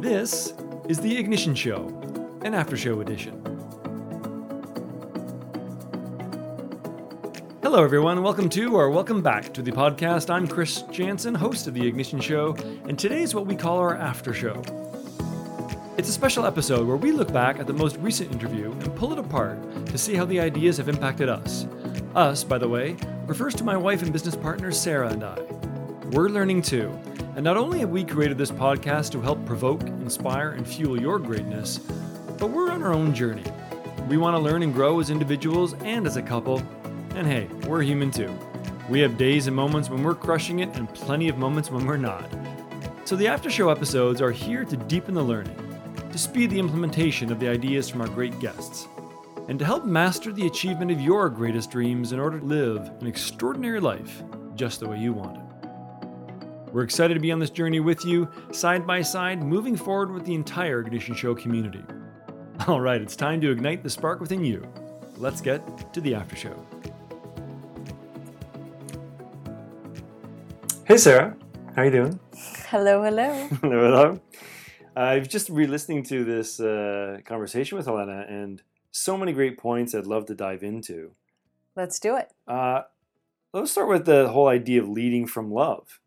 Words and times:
This 0.00 0.54
is 0.88 1.00
the 1.00 1.18
Ignition 1.18 1.56
Show, 1.56 1.88
an 2.44 2.54
after 2.54 2.76
show 2.76 3.00
edition. 3.00 3.34
Hello, 7.64 7.82
everyone. 7.82 8.22
Welcome 8.22 8.48
to 8.50 8.76
or 8.76 8.90
welcome 8.90 9.22
back 9.22 9.52
to 9.54 9.60
the 9.60 9.72
podcast. 9.72 10.30
I'm 10.30 10.46
Chris 10.46 10.82
Jansen, 10.92 11.34
host 11.34 11.66
of 11.66 11.74
the 11.74 11.84
Ignition 11.84 12.20
Show, 12.20 12.54
and 12.86 12.96
today 12.96 13.22
is 13.22 13.34
what 13.34 13.46
we 13.46 13.56
call 13.56 13.78
our 13.78 13.96
after 13.96 14.32
show. 14.32 14.62
It's 15.96 16.08
a 16.08 16.12
special 16.12 16.46
episode 16.46 16.86
where 16.86 16.96
we 16.96 17.10
look 17.10 17.32
back 17.32 17.58
at 17.58 17.66
the 17.66 17.72
most 17.72 17.96
recent 17.96 18.30
interview 18.30 18.70
and 18.70 18.94
pull 18.94 19.12
it 19.12 19.18
apart 19.18 19.58
to 19.86 19.98
see 19.98 20.14
how 20.14 20.26
the 20.26 20.38
ideas 20.38 20.76
have 20.76 20.88
impacted 20.88 21.28
us. 21.28 21.66
Us, 22.14 22.44
by 22.44 22.56
the 22.58 22.68
way, 22.68 22.96
refers 23.26 23.52
to 23.56 23.64
my 23.64 23.76
wife 23.76 24.02
and 24.02 24.12
business 24.12 24.36
partner 24.36 24.70
Sarah 24.70 25.08
and 25.08 25.24
I. 25.24 25.40
We're 26.12 26.28
learning 26.28 26.62
too, 26.62 26.96
and 27.38 27.44
not 27.44 27.56
only 27.56 27.78
have 27.78 27.90
we 27.90 28.02
created 28.02 28.36
this 28.36 28.50
podcast 28.50 29.12
to 29.12 29.20
help 29.20 29.46
provoke, 29.46 29.82
inspire, 29.82 30.50
and 30.50 30.66
fuel 30.66 31.00
your 31.00 31.20
greatness, 31.20 31.78
but 32.36 32.50
we're 32.50 32.68
on 32.68 32.82
our 32.82 32.92
own 32.92 33.14
journey. 33.14 33.44
We 34.08 34.16
want 34.16 34.34
to 34.34 34.40
learn 34.40 34.64
and 34.64 34.74
grow 34.74 34.98
as 34.98 35.08
individuals 35.08 35.74
and 35.84 36.04
as 36.04 36.16
a 36.16 36.22
couple, 36.22 36.60
and 37.14 37.28
hey, 37.28 37.46
we're 37.68 37.82
human 37.82 38.10
too. 38.10 38.36
We 38.88 38.98
have 39.02 39.16
days 39.16 39.46
and 39.46 39.54
moments 39.54 39.88
when 39.88 40.02
we're 40.02 40.16
crushing 40.16 40.58
it 40.58 40.76
and 40.76 40.92
plenty 40.92 41.28
of 41.28 41.38
moments 41.38 41.70
when 41.70 41.86
we're 41.86 41.96
not. 41.96 42.28
So 43.04 43.14
the 43.14 43.28
after 43.28 43.50
show 43.50 43.68
episodes 43.68 44.20
are 44.20 44.32
here 44.32 44.64
to 44.64 44.76
deepen 44.76 45.14
the 45.14 45.22
learning 45.22 45.54
to 46.10 46.18
speed 46.18 46.50
the 46.50 46.58
implementation 46.58 47.30
of 47.30 47.38
the 47.38 47.46
ideas 47.46 47.88
from 47.88 48.00
our 48.00 48.08
great 48.08 48.36
guests, 48.40 48.88
and 49.46 49.60
to 49.60 49.64
help 49.64 49.84
master 49.84 50.32
the 50.32 50.48
achievement 50.48 50.90
of 50.90 51.00
your 51.00 51.28
greatest 51.28 51.70
dreams 51.70 52.10
in 52.10 52.18
order 52.18 52.40
to 52.40 52.44
live 52.44 52.90
an 53.00 53.06
extraordinary 53.06 53.78
life 53.78 54.24
just 54.56 54.80
the 54.80 54.88
way 54.88 54.98
you 54.98 55.12
want 55.12 55.36
it. 55.36 55.47
We're 56.72 56.82
excited 56.82 57.14
to 57.14 57.20
be 57.20 57.32
on 57.32 57.38
this 57.38 57.48
journey 57.48 57.80
with 57.80 58.04
you, 58.04 58.28
side 58.52 58.86
by 58.86 59.00
side, 59.00 59.42
moving 59.42 59.74
forward 59.74 60.10
with 60.10 60.26
the 60.26 60.34
entire 60.34 60.80
Ignition 60.80 61.14
Show 61.14 61.34
community. 61.34 61.82
All 62.66 62.80
right, 62.80 63.00
it's 63.00 63.16
time 63.16 63.40
to 63.40 63.50
ignite 63.50 63.82
the 63.82 63.88
spark 63.88 64.20
within 64.20 64.44
you. 64.44 64.66
Let's 65.16 65.40
get 65.40 65.92
to 65.94 66.00
the 66.02 66.14
after 66.14 66.36
show. 66.36 66.66
Hey, 70.84 70.98
Sarah. 70.98 71.34
How 71.74 71.82
are 71.82 71.84
you 71.86 71.90
doing? 71.90 72.20
Hello, 72.68 73.02
hello. 73.02 73.48
hello, 73.62 73.90
hello. 73.90 74.20
I've 74.94 75.28
just 75.28 75.48
re-listening 75.48 76.02
to 76.04 76.24
this 76.24 76.60
uh, 76.60 77.18
conversation 77.24 77.78
with 77.78 77.86
Helena, 77.86 78.26
and 78.28 78.62
so 78.90 79.16
many 79.16 79.32
great 79.32 79.56
points 79.56 79.94
I'd 79.94 80.06
love 80.06 80.26
to 80.26 80.34
dive 80.34 80.62
into. 80.62 81.12
Let's 81.76 81.98
do 81.98 82.16
it. 82.16 82.32
Uh, 82.46 82.82
let's 83.54 83.70
start 83.70 83.88
with 83.88 84.04
the 84.04 84.28
whole 84.28 84.48
idea 84.48 84.82
of 84.82 84.88
leading 84.88 85.26
from 85.26 85.50
love. 85.50 86.00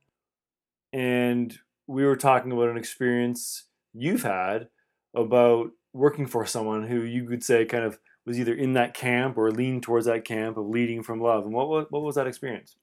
And 0.93 1.57
we 1.87 2.05
were 2.05 2.15
talking 2.15 2.51
about 2.51 2.69
an 2.69 2.77
experience 2.77 3.65
you've 3.93 4.23
had 4.23 4.69
about 5.15 5.71
working 5.93 6.25
for 6.25 6.45
someone 6.45 6.87
who 6.87 7.01
you 7.01 7.25
could 7.27 7.43
say 7.43 7.65
kind 7.65 7.83
of 7.83 7.99
was 8.25 8.39
either 8.39 8.53
in 8.53 8.73
that 8.73 8.93
camp 8.93 9.37
or 9.37 9.51
leaned 9.51 9.83
towards 9.83 10.05
that 10.05 10.25
camp 10.25 10.57
of 10.57 10.67
leading 10.67 11.03
from 11.03 11.19
love. 11.19 11.45
And 11.45 11.53
what 11.53 11.69
what, 11.69 11.91
what 11.91 12.01
was 12.03 12.15
that 12.15 12.27
experience? 12.27 12.75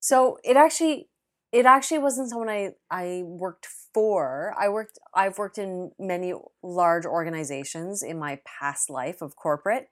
So 0.00 0.38
it 0.44 0.56
actually 0.56 1.08
it 1.52 1.66
actually 1.66 1.98
wasn't 1.98 2.30
someone 2.30 2.48
I, 2.48 2.70
I 2.90 3.22
worked 3.24 3.66
for. 3.94 4.54
I 4.58 4.68
worked 4.68 4.98
I've 5.14 5.38
worked 5.38 5.58
in 5.58 5.92
many 5.98 6.34
large 6.62 7.04
organizations 7.04 8.02
in 8.02 8.18
my 8.18 8.40
past 8.44 8.90
life 8.90 9.22
of 9.22 9.36
corporate. 9.36 9.88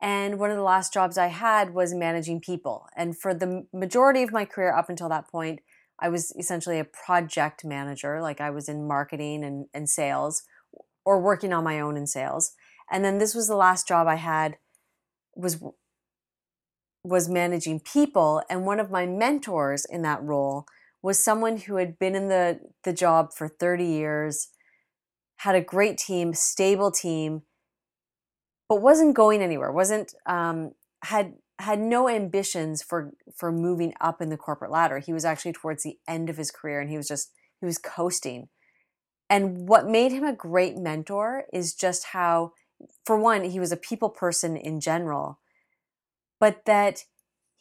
And 0.00 0.38
one 0.38 0.50
of 0.50 0.56
the 0.56 0.62
last 0.62 0.92
jobs 0.92 1.16
I 1.16 1.28
had 1.28 1.72
was 1.72 1.94
managing 1.94 2.40
people. 2.40 2.86
And 2.94 3.18
for 3.18 3.32
the 3.32 3.66
majority 3.72 4.22
of 4.22 4.30
my 4.30 4.44
career 4.44 4.74
up 4.76 4.90
until 4.90 5.08
that 5.08 5.28
point, 5.28 5.60
I 6.00 6.08
was 6.08 6.32
essentially 6.36 6.78
a 6.78 6.84
project 6.84 7.64
manager, 7.64 8.20
like 8.20 8.40
I 8.40 8.50
was 8.50 8.68
in 8.68 8.86
marketing 8.86 9.44
and, 9.44 9.66
and 9.72 9.88
sales 9.88 10.42
or 11.04 11.20
working 11.20 11.52
on 11.52 11.64
my 11.64 11.80
own 11.80 11.96
in 11.96 12.06
sales. 12.06 12.52
And 12.90 13.04
then 13.04 13.18
this 13.18 13.34
was 13.34 13.48
the 13.48 13.56
last 13.56 13.88
job 13.88 14.06
I 14.06 14.16
had 14.16 14.56
was 15.34 15.62
was 17.04 17.28
managing 17.28 17.78
people 17.78 18.42
and 18.50 18.66
one 18.66 18.80
of 18.80 18.90
my 18.90 19.06
mentors 19.06 19.84
in 19.84 20.02
that 20.02 20.20
role 20.24 20.66
was 21.02 21.22
someone 21.22 21.56
who 21.56 21.76
had 21.76 22.00
been 22.00 22.16
in 22.16 22.28
the, 22.28 22.58
the 22.82 22.92
job 22.92 23.32
for 23.32 23.46
30 23.46 23.84
years, 23.84 24.48
had 25.36 25.54
a 25.54 25.60
great 25.60 25.98
team, 25.98 26.34
stable 26.34 26.90
team, 26.90 27.42
but 28.68 28.82
wasn't 28.82 29.14
going 29.14 29.40
anywhere, 29.40 29.70
wasn't 29.70 30.12
um, 30.26 30.72
had 31.04 31.34
had 31.58 31.78
no 31.78 32.08
ambitions 32.08 32.82
for 32.82 33.12
for 33.34 33.50
moving 33.50 33.94
up 34.00 34.20
in 34.20 34.28
the 34.28 34.36
corporate 34.36 34.70
ladder. 34.70 34.98
He 34.98 35.12
was 35.12 35.24
actually 35.24 35.52
towards 35.52 35.82
the 35.82 35.98
end 36.06 36.28
of 36.28 36.36
his 36.36 36.50
career 36.50 36.80
and 36.80 36.90
he 36.90 36.96
was 36.96 37.08
just 37.08 37.32
he 37.60 37.66
was 37.66 37.78
coasting. 37.78 38.48
And 39.28 39.68
what 39.68 39.88
made 39.88 40.12
him 40.12 40.24
a 40.24 40.32
great 40.32 40.76
mentor 40.76 41.46
is 41.52 41.74
just 41.74 42.06
how 42.12 42.52
for 43.04 43.18
one, 43.18 43.44
he 43.44 43.58
was 43.58 43.72
a 43.72 43.76
people 43.76 44.10
person 44.10 44.56
in 44.56 44.80
general, 44.80 45.40
but 46.38 46.64
that 46.66 47.04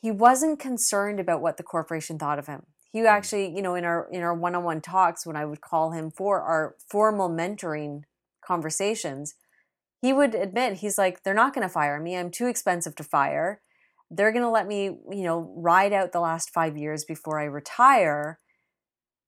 he 0.02 0.12
wasn't 0.12 0.60
concerned 0.60 1.20
about 1.20 1.42
what 1.42 1.58
the 1.58 1.64
corporation 1.64 2.20
thought 2.20 2.38
of 2.38 2.48
him 2.48 2.64
he 2.96 3.02
mm. 3.02 3.08
actually 3.08 3.54
you 3.54 3.62
know 3.62 3.76
in 3.76 3.84
our 3.84 4.08
in 4.12 4.22
our 4.22 4.34
one-on-one 4.34 4.82
talks 4.82 5.26
when 5.26 5.36
i 5.36 5.46
would 5.46 5.62
call 5.62 5.92
him 5.92 6.10
for 6.10 6.42
our 6.42 6.76
formal 6.90 7.30
mentoring 7.30 8.04
conversations 8.44 9.36
he 10.02 10.14
would 10.14 10.34
admit 10.34 10.78
he's 10.78 10.98
like 10.98 11.22
they're 11.24 11.34
not 11.34 11.54
going 11.54 11.68
to 11.68 11.72
fire 11.72 12.00
me 12.00 12.16
i'm 12.16 12.32
too 12.32 12.48
expensive 12.48 12.96
to 12.96 13.04
fire 13.04 13.62
they're 14.12 14.32
going 14.32 14.44
to 14.44 14.50
let 14.50 14.68
me 14.68 14.86
you 14.86 15.24
know 15.24 15.54
ride 15.58 15.94
out 15.94 16.12
the 16.12 16.20
last 16.20 16.50
5 16.50 16.78
years 16.78 17.06
before 17.06 17.40
i 17.40 17.44
retire 17.44 18.40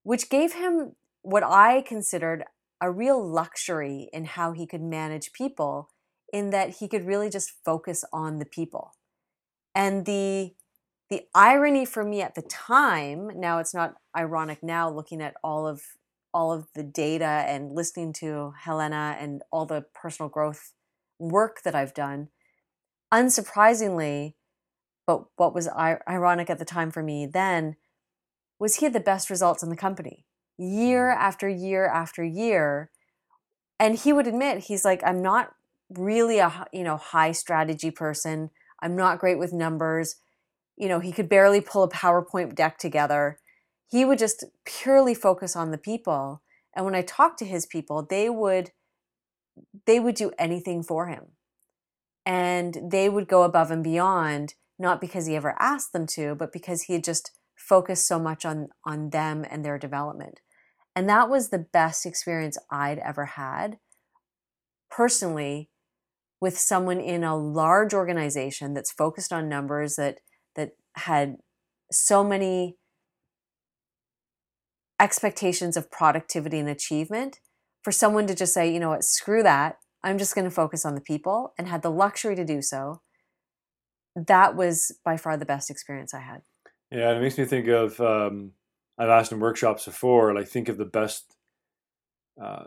which 0.03 0.29
gave 0.29 0.53
him 0.53 0.95
what 1.21 1.43
i 1.43 1.81
considered 1.81 2.43
a 2.79 2.91
real 2.91 3.25
luxury 3.25 4.09
in 4.13 4.25
how 4.25 4.51
he 4.51 4.67
could 4.67 4.81
manage 4.81 5.31
people 5.33 5.89
in 6.31 6.49
that 6.51 6.77
he 6.77 6.87
could 6.87 7.05
really 7.05 7.29
just 7.29 7.53
focus 7.63 8.03
on 8.11 8.39
the 8.39 8.45
people. 8.45 8.93
And 9.73 10.05
the 10.05 10.53
the 11.09 11.23
irony 11.33 11.85
for 11.85 12.03
me 12.03 12.21
at 12.21 12.35
the 12.35 12.41
time 12.41 13.31
now 13.33 13.59
it's 13.59 13.73
not 13.73 13.95
ironic 14.15 14.61
now 14.61 14.89
looking 14.89 15.21
at 15.21 15.35
all 15.41 15.65
of 15.65 15.81
all 16.33 16.51
of 16.51 16.67
the 16.75 16.83
data 16.83 17.45
and 17.47 17.71
listening 17.71 18.11
to 18.11 18.51
helena 18.59 19.15
and 19.17 19.41
all 19.49 19.65
the 19.65 19.85
personal 19.93 20.27
growth 20.27 20.73
work 21.17 21.61
that 21.63 21.73
i've 21.73 21.93
done 21.93 22.27
unsurprisingly 23.13 24.33
but 25.07 25.23
what 25.37 25.55
was 25.55 25.67
ironic 25.69 26.49
at 26.49 26.59
the 26.59 26.65
time 26.65 26.91
for 26.91 27.01
me 27.01 27.25
then 27.25 27.75
was 28.59 28.75
he 28.75 28.85
had 28.85 28.93
the 28.93 28.99
best 28.99 29.29
results 29.29 29.63
in 29.63 29.69
the 29.69 29.75
company 29.75 30.25
year 30.57 31.15
mm. 31.15 31.19
after 31.19 31.49
year 31.49 31.87
after 31.87 32.23
year 32.23 32.91
and 33.79 33.97
he 33.99 34.13
would 34.13 34.27
admit 34.27 34.65
he's 34.65 34.85
like 34.85 35.01
i'm 35.03 35.21
not 35.21 35.53
really 35.89 36.37
a 36.37 36.67
you 36.71 36.83
know 36.83 36.97
high 36.97 37.31
strategy 37.31 37.89
person 37.89 38.49
i'm 38.81 38.95
not 38.95 39.19
great 39.19 39.39
with 39.39 39.53
numbers 39.53 40.17
you 40.77 40.87
know, 40.87 40.99
he 40.99 41.11
could 41.11 41.27
barely 41.27 41.59
pull 41.59 41.83
a 41.83 41.89
PowerPoint 41.89 42.55
deck 42.55 42.77
together. 42.77 43.39
He 43.89 44.05
would 44.05 44.19
just 44.19 44.45
purely 44.63 45.15
focus 45.15 45.55
on 45.55 45.71
the 45.71 45.77
people. 45.77 46.43
And 46.75 46.85
when 46.85 46.95
I 46.95 47.01
talked 47.01 47.39
to 47.39 47.45
his 47.45 47.65
people, 47.65 48.05
they 48.07 48.29
would 48.29 48.71
they 49.87 49.99
would 49.99 50.13
do 50.13 50.31
anything 50.37 50.83
for 50.83 51.07
him. 51.07 51.31
And 52.27 52.77
they 52.91 53.09
would 53.09 53.27
go 53.27 53.41
above 53.41 53.71
and 53.71 53.83
beyond, 53.83 54.53
not 54.79 55.01
because 55.01 55.25
he 55.25 55.35
ever 55.35 55.55
asked 55.59 55.93
them 55.93 56.05
to, 56.07 56.35
but 56.35 56.53
because 56.53 56.83
he 56.83 56.93
had 56.93 57.03
just 57.03 57.31
focused 57.55 58.07
so 58.07 58.19
much 58.19 58.45
on 58.45 58.69
on 58.85 59.09
them 59.09 59.45
and 59.49 59.65
their 59.65 59.77
development. 59.77 60.39
And 60.95 61.09
that 61.09 61.29
was 61.29 61.49
the 61.49 61.59
best 61.59 62.05
experience 62.05 62.57
I'd 62.71 62.99
ever 62.99 63.25
had 63.25 63.77
personally 64.89 65.69
with 66.39 66.57
someone 66.57 66.99
in 66.99 67.23
a 67.23 67.35
large 67.35 67.93
organization 67.93 68.73
that's 68.73 68.91
focused 68.91 69.33
on 69.33 69.49
numbers 69.49 69.95
that 69.95 70.19
that 70.55 70.71
had 70.95 71.37
so 71.91 72.23
many 72.23 72.77
expectations 74.99 75.77
of 75.77 75.91
productivity 75.91 76.59
and 76.59 76.69
achievement 76.69 77.39
for 77.83 77.91
someone 77.91 78.27
to 78.27 78.35
just 78.35 78.53
say, 78.53 78.71
you 78.71 78.79
know 78.79 78.89
what, 78.89 79.03
screw 79.03 79.43
that. 79.43 79.77
I'm 80.03 80.17
just 80.17 80.35
going 80.35 80.45
to 80.45 80.51
focus 80.51 80.85
on 80.85 80.95
the 80.95 81.01
people 81.01 81.53
and 81.57 81.67
had 81.67 81.81
the 81.81 81.91
luxury 81.91 82.35
to 82.35 82.45
do 82.45 82.61
so. 82.61 83.01
That 84.25 84.55
was 84.55 84.91
by 85.05 85.15
far 85.15 85.37
the 85.37 85.45
best 85.45 85.69
experience 85.69 86.13
I 86.13 86.21
had. 86.21 86.41
Yeah, 86.91 87.11
it 87.11 87.21
makes 87.21 87.37
me 87.37 87.45
think 87.45 87.67
of 87.67 87.99
um, 88.01 88.53
I've 88.97 89.09
asked 89.09 89.31
in 89.31 89.39
workshops 89.39 89.85
before, 89.85 90.33
like 90.33 90.47
think 90.47 90.69
of 90.69 90.77
the 90.77 90.85
best, 90.85 91.35
uh, 92.41 92.65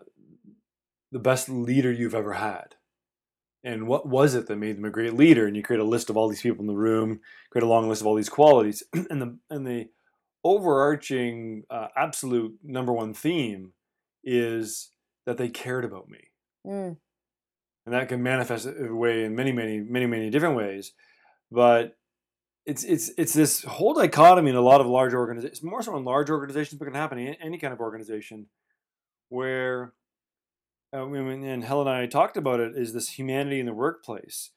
the 1.11 1.19
best 1.19 1.49
leader 1.49 1.91
you've 1.91 2.15
ever 2.15 2.35
had. 2.35 2.77
And 3.65 3.87
what 3.87 4.07
was 4.07 4.35
it 4.35 4.47
that 4.47 4.57
made 4.57 4.77
them 4.77 4.85
a 4.85 4.91
great 4.91 5.15
leader? 5.15 5.47
And 5.47 5.57
you 5.57 5.63
create 5.63 5.81
a 5.81 5.85
list 5.85 6.09
of 6.09 6.17
all 6.17 6.29
these 6.29 6.41
people 6.41 6.63
in 6.63 6.67
the 6.67 6.75
room 6.75 7.21
create 7.51 7.65
a 7.65 7.69
long 7.69 7.89
list 7.89 8.01
of 8.01 8.07
all 8.07 8.15
these 8.15 8.29
qualities. 8.29 8.83
And 9.11 9.21
the 9.21 9.39
and 9.51 9.67
the 9.67 9.89
overarching 10.45 11.65
uh, 11.69 11.89
absolute 11.97 12.55
number 12.63 12.93
one 12.93 13.13
theme 13.13 13.73
is 14.25 14.93
that 15.27 15.37
they 15.37 15.49
cared 15.49 15.85
about 15.85 16.09
me. 16.09 16.31
Mm. 16.67 16.99
and 17.87 17.95
that 17.95 18.11
can 18.11 18.23
manifest 18.23 18.69
way 18.79 19.25
in 19.25 19.35
many 19.35 19.51
many 19.51 19.81
many 19.81 20.05
many 20.05 20.29
different 20.29 20.57
ways 20.57 20.93
but 21.51 21.97
it's 22.67 22.85
it's 22.85 23.11
it's 23.17 23.33
this 23.33 23.63
whole 23.65 23.95
dichotomy 23.95 24.51
in 24.51 24.57
a 24.57 24.61
lot 24.61 24.81
of 24.81 24.87
large 24.87 25.15
organizations 25.15 25.63
more 25.63 25.83
so 25.83 25.97
in 25.97 26.05
large 26.05 26.31
organizations 26.31 26.79
but 26.79 26.85
can 26.85 26.95
happen 26.95 27.19
in 27.19 27.35
any 27.35 27.59
kind 27.59 27.73
of 27.73 27.81
organization 27.81 28.47
where 29.31 29.95
uh, 30.93 31.07
when- 31.07 31.45
and 31.45 31.65
Helen 31.65 31.89
and 31.89 31.97
I 31.97 32.07
talked 32.07 32.37
about 32.37 32.61
it, 32.61 32.77
is 32.77 32.93
this 32.93 33.11
humanity 33.11 33.61
in 33.61 33.67
the 33.67 33.73
workplace. 33.73 34.51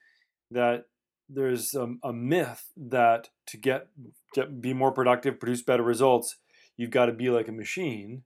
That 0.52 0.86
there's 1.30 1.74
a, 1.74 1.96
a 2.04 2.14
myth 2.14 2.72
that 2.76 3.30
to 3.48 3.58
get 3.58 3.88
to 4.36 4.46
be 4.46 4.74
more 4.74 4.92
productive, 4.92 5.40
produce 5.40 5.62
better 5.62 5.84
results, 5.84 6.38
you've 6.78 6.92
got 6.92 7.08
to 7.08 7.14
be 7.14 7.30
like 7.30 7.48
a 7.48 7.52
machine 7.54 8.24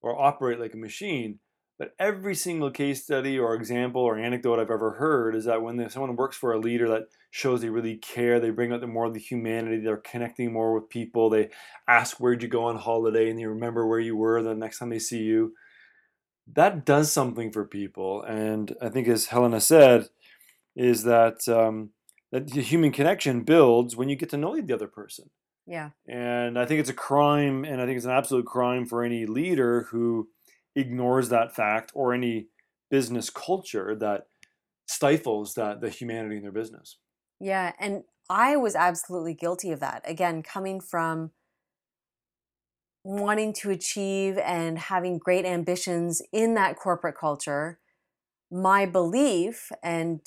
or 0.00 0.18
operate 0.18 0.60
like 0.60 0.74
a 0.74 0.78
machine. 0.78 1.40
But 1.78 1.94
every 1.98 2.34
single 2.34 2.70
case 2.70 3.04
study 3.04 3.38
or 3.38 3.54
example 3.54 4.00
or 4.00 4.18
anecdote 4.18 4.58
I've 4.58 4.70
ever 4.70 4.92
heard 4.92 5.34
is 5.34 5.44
that 5.44 5.60
when 5.60 5.90
someone 5.90 6.16
works 6.16 6.36
for 6.36 6.52
a 6.52 6.58
leader 6.58 6.88
that 6.88 7.08
shows 7.30 7.60
they 7.60 7.68
really 7.68 7.96
care, 7.96 8.40
they 8.40 8.48
bring 8.48 8.72
out 8.72 8.80
the 8.80 8.86
more 8.86 9.04
of 9.04 9.12
the 9.12 9.20
humanity, 9.20 9.80
they're 9.80 9.98
connecting 9.98 10.52
more 10.52 10.72
with 10.72 10.88
people, 10.88 11.28
they 11.28 11.50
ask 11.86 12.16
where'd 12.16 12.42
you 12.42 12.48
go 12.48 12.64
on 12.64 12.76
holiday 12.76 13.28
and 13.28 13.38
they 13.38 13.44
remember 13.44 13.86
where 13.86 14.00
you 14.00 14.16
were 14.16 14.42
the 14.42 14.54
next 14.54 14.78
time 14.78 14.88
they 14.88 14.98
see 14.98 15.22
you. 15.22 15.52
That 16.54 16.86
does 16.86 17.12
something 17.12 17.52
for 17.52 17.66
people. 17.66 18.22
And 18.22 18.74
I 18.80 18.88
think 18.88 19.06
as 19.06 19.26
Helena 19.26 19.60
said, 19.60 20.08
is 20.74 21.02
that 21.02 21.46
um, 21.48 21.90
that 22.32 22.48
the 22.48 22.62
human 22.62 22.92
connection 22.92 23.42
builds 23.42 23.96
when 23.96 24.08
you 24.08 24.16
get 24.16 24.30
to 24.30 24.36
know 24.36 24.58
the 24.58 24.74
other 24.74 24.88
person. 24.88 25.30
Yeah. 25.66 25.90
And 26.08 26.58
I 26.58 26.64
think 26.64 26.80
it's 26.80 26.90
a 26.90 26.94
crime, 26.94 27.64
and 27.64 27.80
I 27.80 27.86
think 27.86 27.96
it's 27.96 28.06
an 28.06 28.12
absolute 28.12 28.46
crime 28.46 28.86
for 28.86 29.02
any 29.02 29.26
leader 29.26 29.82
who 29.90 30.28
ignores 30.76 31.30
that 31.30 31.54
fact 31.56 31.90
or 31.94 32.14
any 32.14 32.46
business 32.90 33.30
culture 33.30 33.96
that 33.96 34.28
stifles 34.86 35.54
that 35.54 35.80
the 35.80 35.90
humanity 35.90 36.36
in 36.36 36.42
their 36.42 36.52
business. 36.52 36.98
Yeah, 37.40 37.72
and 37.80 38.04
I 38.30 38.56
was 38.56 38.76
absolutely 38.76 39.34
guilty 39.34 39.72
of 39.72 39.80
that. 39.80 40.02
Again, 40.04 40.42
coming 40.42 40.80
from 40.80 41.32
wanting 43.02 43.52
to 43.52 43.70
achieve 43.70 44.36
and 44.38 44.78
having 44.78 45.18
great 45.18 45.44
ambitions 45.44 46.22
in 46.32 46.54
that 46.54 46.76
corporate 46.76 47.16
culture, 47.16 47.78
my 48.50 48.86
belief 48.86 49.70
and 49.82 50.20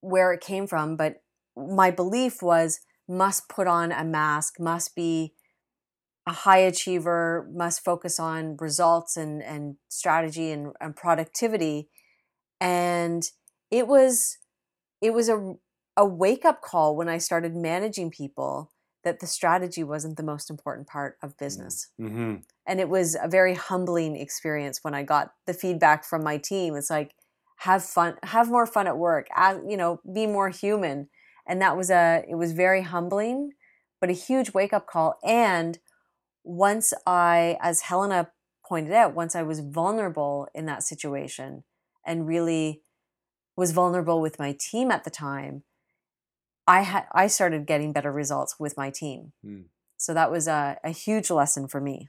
where 0.00 0.32
it 0.32 0.40
came 0.40 0.66
from, 0.66 0.96
but 0.96 1.22
my 1.56 1.90
belief 1.90 2.42
was 2.42 2.80
must 3.08 3.48
put 3.48 3.66
on 3.66 3.90
a 3.90 4.04
mask, 4.04 4.60
must 4.60 4.94
be 4.94 5.34
a 6.26 6.32
high 6.32 6.58
achiever, 6.58 7.48
must 7.52 7.84
focus 7.84 8.20
on 8.20 8.56
results 8.58 9.16
and, 9.16 9.42
and 9.42 9.76
strategy 9.88 10.50
and, 10.50 10.72
and 10.80 10.94
productivity. 10.94 11.88
And 12.60 13.22
it 13.70 13.86
was 13.86 14.38
it 15.00 15.14
was 15.14 15.28
a 15.28 15.54
a 15.96 16.04
wake 16.04 16.44
up 16.44 16.62
call 16.62 16.96
when 16.96 17.08
I 17.08 17.18
started 17.18 17.54
managing 17.54 18.10
people 18.10 18.70
that 19.02 19.20
the 19.20 19.26
strategy 19.26 19.82
wasn't 19.82 20.16
the 20.16 20.22
most 20.22 20.50
important 20.50 20.86
part 20.86 21.16
of 21.22 21.36
business. 21.38 21.88
Mm-hmm. 22.00 22.36
And 22.66 22.80
it 22.80 22.88
was 22.88 23.16
a 23.20 23.28
very 23.28 23.54
humbling 23.54 24.16
experience 24.16 24.80
when 24.82 24.94
I 24.94 25.02
got 25.02 25.32
the 25.46 25.54
feedback 25.54 26.04
from 26.04 26.22
my 26.22 26.36
team. 26.36 26.76
It's 26.76 26.90
like, 26.90 27.14
have 27.58 27.82
fun, 27.82 28.16
have 28.22 28.50
more 28.50 28.66
fun 28.66 28.86
at 28.86 28.98
work, 28.98 29.28
you 29.66 29.76
know, 29.76 30.00
be 30.12 30.26
more 30.26 30.50
human. 30.50 31.08
And 31.46 31.60
that 31.60 31.76
was 31.76 31.90
a, 31.90 32.24
it 32.28 32.34
was 32.36 32.52
very 32.52 32.82
humbling, 32.82 33.52
but 34.00 34.10
a 34.10 34.14
huge 34.14 34.52
wake 34.52 34.72
up 34.72 34.86
call. 34.86 35.18
And 35.24 35.78
once 36.44 36.92
I, 37.06 37.58
as 37.60 37.82
Helena 37.82 38.30
pointed 38.66 38.92
out, 38.92 39.14
once 39.14 39.34
I 39.34 39.42
was 39.42 39.60
vulnerable 39.60 40.48
in 40.54 40.66
that 40.66 40.82
situation 40.82 41.64
and 42.06 42.26
really 42.26 42.82
was 43.56 43.72
vulnerable 43.72 44.20
with 44.20 44.38
my 44.38 44.56
team 44.58 44.90
at 44.90 45.04
the 45.04 45.10
time, 45.10 45.64
I 46.66 46.82
had 46.82 47.04
I 47.12 47.26
started 47.26 47.66
getting 47.66 47.92
better 47.92 48.12
results 48.12 48.60
with 48.60 48.76
my 48.76 48.90
team. 48.90 49.32
Hmm. 49.44 49.62
So 49.96 50.14
that 50.14 50.30
was 50.30 50.48
a, 50.48 50.78
a 50.82 50.90
huge 50.90 51.30
lesson 51.30 51.68
for 51.68 51.80
me. 51.80 52.08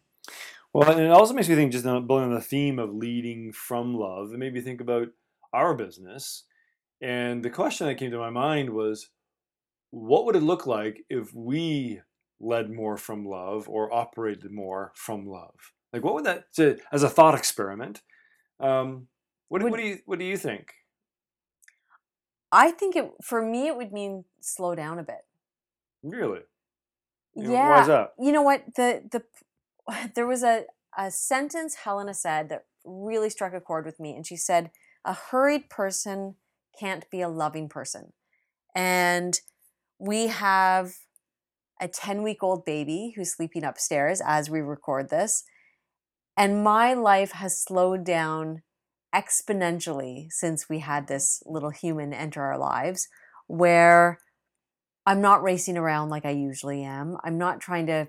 Well, 0.72 0.89
and 0.89 1.01
it 1.01 1.12
also 1.12 1.34
makes 1.34 1.50
me 1.50 1.56
think, 1.56 1.74
just 1.74 1.86
on- 1.86 2.07
building 2.07 2.30
on 2.30 2.36
the 2.36 2.42
theme 2.42 2.80
of 2.80 2.94
leading 2.94 3.51
from 3.51 3.95
love, 3.95 4.31
it 4.31 4.38
made 4.38 4.54
me 4.54 4.62
think 4.62 4.80
about 4.80 5.10
our 5.51 5.74
business. 5.74 6.44
And 7.01 7.44
the 7.44 7.50
question 7.50 7.88
that 7.88 7.95
came 7.95 8.12
to 8.12 8.18
my 8.18 8.30
mind 8.30 8.69
was, 8.69 9.10
what 9.89 10.25
would 10.25 10.38
it 10.38 10.44
look 10.44 10.66
like 10.66 11.04
if 11.10 11.34
we 11.34 12.01
led 12.42 12.70
more 12.72 12.98
from 12.98 13.26
love 13.26 13.70
or 13.70 13.94
operated 13.94 14.52
more 14.52 14.92
from 14.96 15.26
love? 15.26 15.74
Like, 15.94 16.04
what 16.04 16.14
would 16.16 16.26
that, 16.26 16.46
so 16.52 16.76
as 16.92 17.04
a 17.04 17.10
thought 17.10 17.36
experiment, 17.36 18.02
um, 18.60 19.08
what, 19.50 19.60
do- 19.60 19.66
Would- 19.66 19.72
what 19.72 19.80
do 19.80 19.86
you 19.86 19.98
what 20.06 20.20
do 20.20 20.26
you 20.26 20.38
think? 20.38 20.74
I 22.52 22.72
think 22.72 22.96
it 22.96 23.10
for 23.24 23.42
me 23.42 23.68
it 23.68 23.78
would 23.78 23.92
mean 23.94 24.26
slow 24.42 24.76
down 24.76 25.00
a 25.00 25.04
bit. 25.04 25.26
Really? 26.04 26.42
You 27.36 27.44
know, 27.44 27.52
yeah. 27.54 27.70
Why 27.70 27.82
is 27.82 27.88
that? 27.88 28.14
You 28.20 28.32
know 28.32 28.42
what? 28.42 28.64
The 28.76 29.04
the 29.12 29.24
there 30.16 30.28
was 30.28 30.44
a, 30.44 30.66
a 30.98 31.12
sentence 31.12 31.76
Helena 31.76 32.14
said 32.14 32.50
that 32.50 32.66
really 32.84 33.30
struck 33.30 33.54
a 33.54 33.62
chord 33.62 33.86
with 33.86 34.00
me. 34.00 34.16
And 34.16 34.26
she 34.26 34.36
said, 34.36 34.72
a 35.06 35.14
hurried 35.14 35.70
person 35.70 36.36
can't 36.80 37.10
be 37.10 37.22
a 37.22 37.30
loving 37.30 37.70
person. 37.70 38.14
And 38.76 39.40
we 40.00 40.28
have 40.28 40.96
a 41.81 41.88
10 41.88 42.22
week 42.22 42.44
old 42.44 42.63
baby 42.63 43.13
who's 43.16 43.33
sleeping 43.33 43.63
upstairs 43.63 44.22
as 44.24 44.50
we 44.50 44.60
record 44.60 45.10
this. 45.10 45.44
And 46.38 46.63
my 46.63 46.94
life 46.94 47.31
has 47.33 47.62
slowed 47.62 48.06
down 48.06 48.62
exponentially 49.13 50.28
since 50.31 50.69
we 50.69 50.80
had 50.80 51.07
this 51.07 51.44
little 51.45 51.72
human 51.72 52.13
enter 52.13 52.42
our 52.42 52.57
lives, 52.57 53.10
where 53.48 54.19
I'm 55.06 55.19
not 55.19 55.44
racing 55.44 55.78
around 55.78 56.10
like 56.10 56.25
I 56.25 56.30
usually 56.30 56.83
am. 56.83 57.18
I'm 57.24 57.38
not 57.38 57.60
trying 57.60 57.88
to 57.88 58.07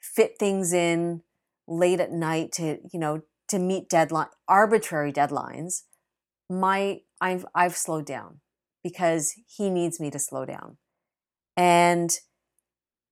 fit 0.00 0.38
things 0.38 0.72
in 0.72 1.22
late 1.66 1.98
at 1.98 2.12
night 2.12 2.52
to, 2.52 2.78
you 2.92 3.00
know, 3.00 3.22
to 3.48 3.58
meet 3.58 3.88
deadline 3.88 4.28
arbitrary 4.46 5.12
deadlines. 5.12 5.82
My 6.48 7.00
I've 7.20 7.46
I've 7.54 7.76
slowed 7.76 8.06
down 8.06 8.40
because 8.84 9.34
he 9.48 9.70
needs 9.70 9.98
me 9.98 10.10
to 10.10 10.18
slow 10.18 10.44
down. 10.44 10.76
And 11.56 12.16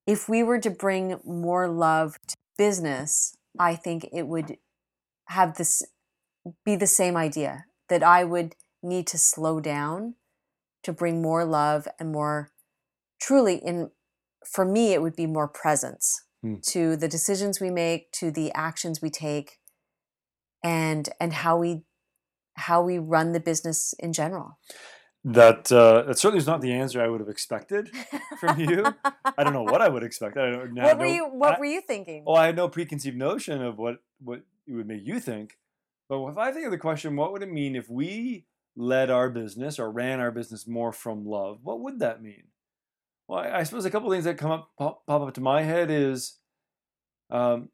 if 0.07 0.29
we 0.29 0.43
were 0.43 0.59
to 0.61 0.71
bring 0.71 1.21
more 1.25 1.69
love 1.69 2.19
to 2.29 2.37
business, 2.59 3.37
I 3.59 3.75
think 3.75 4.09
it 4.13 4.27
would 4.27 4.59
have 5.29 5.57
this 5.57 5.83
be 6.65 6.77
the 6.77 6.87
same 6.87 7.17
idea 7.17 7.65
that 7.89 8.03
I 8.03 8.25
would 8.25 8.55
need 8.83 9.07
to 9.09 9.19
slow 9.19 9.61
down 9.61 10.15
to 10.83 10.93
bring 10.93 11.23
more 11.23 11.45
love 11.45 11.89
and 11.99 12.13
more 12.13 12.51
truly 13.21 13.55
in 13.57 13.91
for 14.47 14.67
me 14.67 14.93
it 14.93 15.01
would 15.01 15.17
be 15.17 15.27
more 15.27 15.49
presence 15.49 16.25
Hmm. 16.45 16.57
to 16.67 16.95
the 16.95 17.09
decisions 17.09 17.59
we 17.59 17.71
make 17.71 18.13
to 18.13 18.31
the 18.31 18.53
actions 18.53 19.01
we 19.01 19.09
take 19.09 19.61
and 20.63 21.09
and 21.19 21.33
how 21.33 21.57
we 21.57 21.85
how 22.57 22.83
we 22.83 22.99
run 22.99 23.33
the 23.33 23.41
business 23.41 23.95
in 23.99 24.13
general 24.13 24.59
That 25.27 25.73
uh, 25.73 26.03
that 26.03 26.19
certainly 26.19 26.39
is 26.39 26.47
not 26.47 26.61
the 26.61 26.73
answer 26.73 27.03
I 27.03 27.09
would 27.09 27.21
have 27.21 27.31
expected 27.31 27.91
from 28.41 28.61
you. 28.61 28.85
I 29.39 29.43
don't 29.43 29.55
know 29.55 29.63
what 29.63 29.81
I 29.81 29.89
would 29.89 30.03
expect. 30.03 30.37
I 30.37 30.51
don't. 30.51 30.75
what 30.75 30.99
were 30.99 31.07
know- 31.07 31.13
you 31.13 31.25
what 31.29 31.57
I- 31.57 31.59
were 31.59 31.65
you 31.65 31.81
thinking 31.81 32.25
Well, 32.27 32.37
I 32.37 32.47
had 32.47 32.57
no 32.57 32.69
preconceived 32.69 33.17
notion 33.17 33.63
of 33.63 33.79
what 33.79 33.97
what 34.23 34.43
it 34.67 34.73
would 34.73 34.87
make 34.87 35.01
you 35.07 35.21
think. 35.21 35.57
But 36.11 36.23
if 36.27 36.37
I 36.37 36.53
think 36.53 36.67
of 36.67 36.73
the 36.73 36.79
question, 36.79 37.17
what 37.17 37.33
would 37.33 37.43
it 37.43 37.51
mean 37.51 37.75
if 37.75 37.89
we 37.89 38.45
led 38.77 39.09
our 39.11 39.31
business 39.31 39.79
or 39.79 39.91
ran 39.91 40.21
our 40.21 40.31
business 40.31 40.67
more 40.69 40.93
from 40.93 41.25
love? 41.25 41.61
What 41.63 41.81
would 41.81 42.01
that 42.01 42.23
mean? 42.23 42.45
Well, 43.27 43.39
I, 43.39 43.61
I 43.61 43.63
suppose 43.63 43.87
a 43.87 43.91
couple 43.91 44.11
of 44.11 44.15
things 44.15 44.27
that 44.27 44.37
come 44.37 44.51
up 44.51 44.71
pop, 44.79 45.07
pop 45.07 45.23
up 45.23 45.33
to 45.35 45.41
my 45.41 45.63
head 45.63 45.91
is, 45.91 46.37
um, 47.31 47.71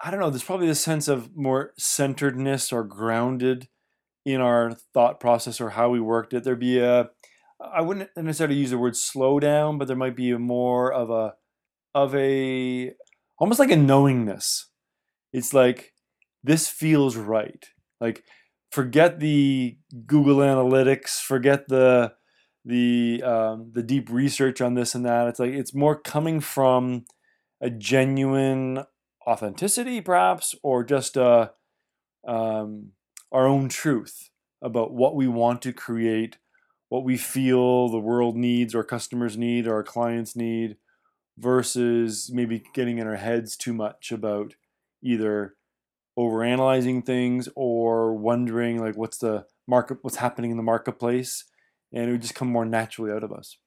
I 0.00 0.12
don't 0.12 0.20
know. 0.20 0.30
There's 0.30 0.44
probably 0.44 0.68
this 0.68 0.80
sense 0.80 1.08
of 1.08 1.36
more 1.36 1.72
centeredness 1.76 2.72
or 2.72 2.84
grounded 2.84 3.66
in 4.24 4.40
our 4.40 4.76
thought 4.92 5.20
process 5.20 5.60
or 5.60 5.70
how 5.70 5.90
we 5.90 6.00
worked 6.00 6.32
it. 6.32 6.44
There'd 6.44 6.58
be 6.58 6.78
a, 6.78 7.10
I 7.60 7.80
wouldn't 7.80 8.10
necessarily 8.16 8.56
use 8.56 8.70
the 8.70 8.78
word 8.78 8.96
slow 8.96 9.38
down, 9.40 9.78
but 9.78 9.86
there 9.88 9.96
might 9.96 10.16
be 10.16 10.30
a 10.30 10.38
more 10.38 10.92
of 10.92 11.10
a, 11.10 11.34
of 11.94 12.14
a, 12.14 12.92
almost 13.38 13.60
like 13.60 13.70
a 13.70 13.76
knowingness. 13.76 14.70
It's 15.32 15.52
like 15.52 15.92
this 16.42 16.68
feels 16.68 17.16
right. 17.16 17.64
Like 18.00 18.24
forget 18.70 19.20
the 19.20 19.78
Google 20.06 20.36
Analytics, 20.36 21.20
forget 21.20 21.68
the 21.68 22.12
the 22.64 23.22
um, 23.22 23.72
the 23.74 23.82
deep 23.82 24.10
research 24.10 24.60
on 24.60 24.74
this 24.74 24.94
and 24.94 25.04
that. 25.04 25.28
It's 25.28 25.38
like 25.38 25.52
it's 25.52 25.74
more 25.74 26.00
coming 26.00 26.40
from 26.40 27.04
a 27.60 27.70
genuine 27.70 28.84
authenticity, 29.26 30.00
perhaps, 30.00 30.54
or 30.62 30.84
just 30.84 31.16
a, 31.16 31.52
um, 32.26 32.92
our 33.34 33.46
own 33.46 33.68
truth 33.68 34.30
about 34.62 34.92
what 34.92 35.16
we 35.16 35.26
want 35.26 35.60
to 35.62 35.72
create, 35.72 36.38
what 36.88 37.04
we 37.04 37.16
feel 37.16 37.88
the 37.88 37.98
world 37.98 38.36
needs, 38.36 38.74
our 38.74 38.84
customers 38.84 39.36
need, 39.36 39.66
or 39.66 39.74
our 39.74 39.82
clients 39.82 40.36
need, 40.36 40.76
versus 41.36 42.30
maybe 42.32 42.62
getting 42.74 42.98
in 42.98 43.06
our 43.06 43.16
heads 43.16 43.56
too 43.56 43.74
much 43.74 44.12
about 44.12 44.54
either 45.02 45.56
overanalyzing 46.16 47.04
things 47.04 47.48
or 47.56 48.14
wondering 48.14 48.80
like 48.80 48.96
what's 48.96 49.18
the 49.18 49.44
market 49.66 49.98
what's 50.02 50.18
happening 50.18 50.52
in 50.52 50.56
the 50.56 50.62
marketplace 50.62 51.44
and 51.92 52.08
it 52.08 52.12
would 52.12 52.22
just 52.22 52.36
come 52.36 52.46
more 52.46 52.64
naturally 52.64 53.10
out 53.10 53.24
of 53.24 53.32
us. 53.32 53.58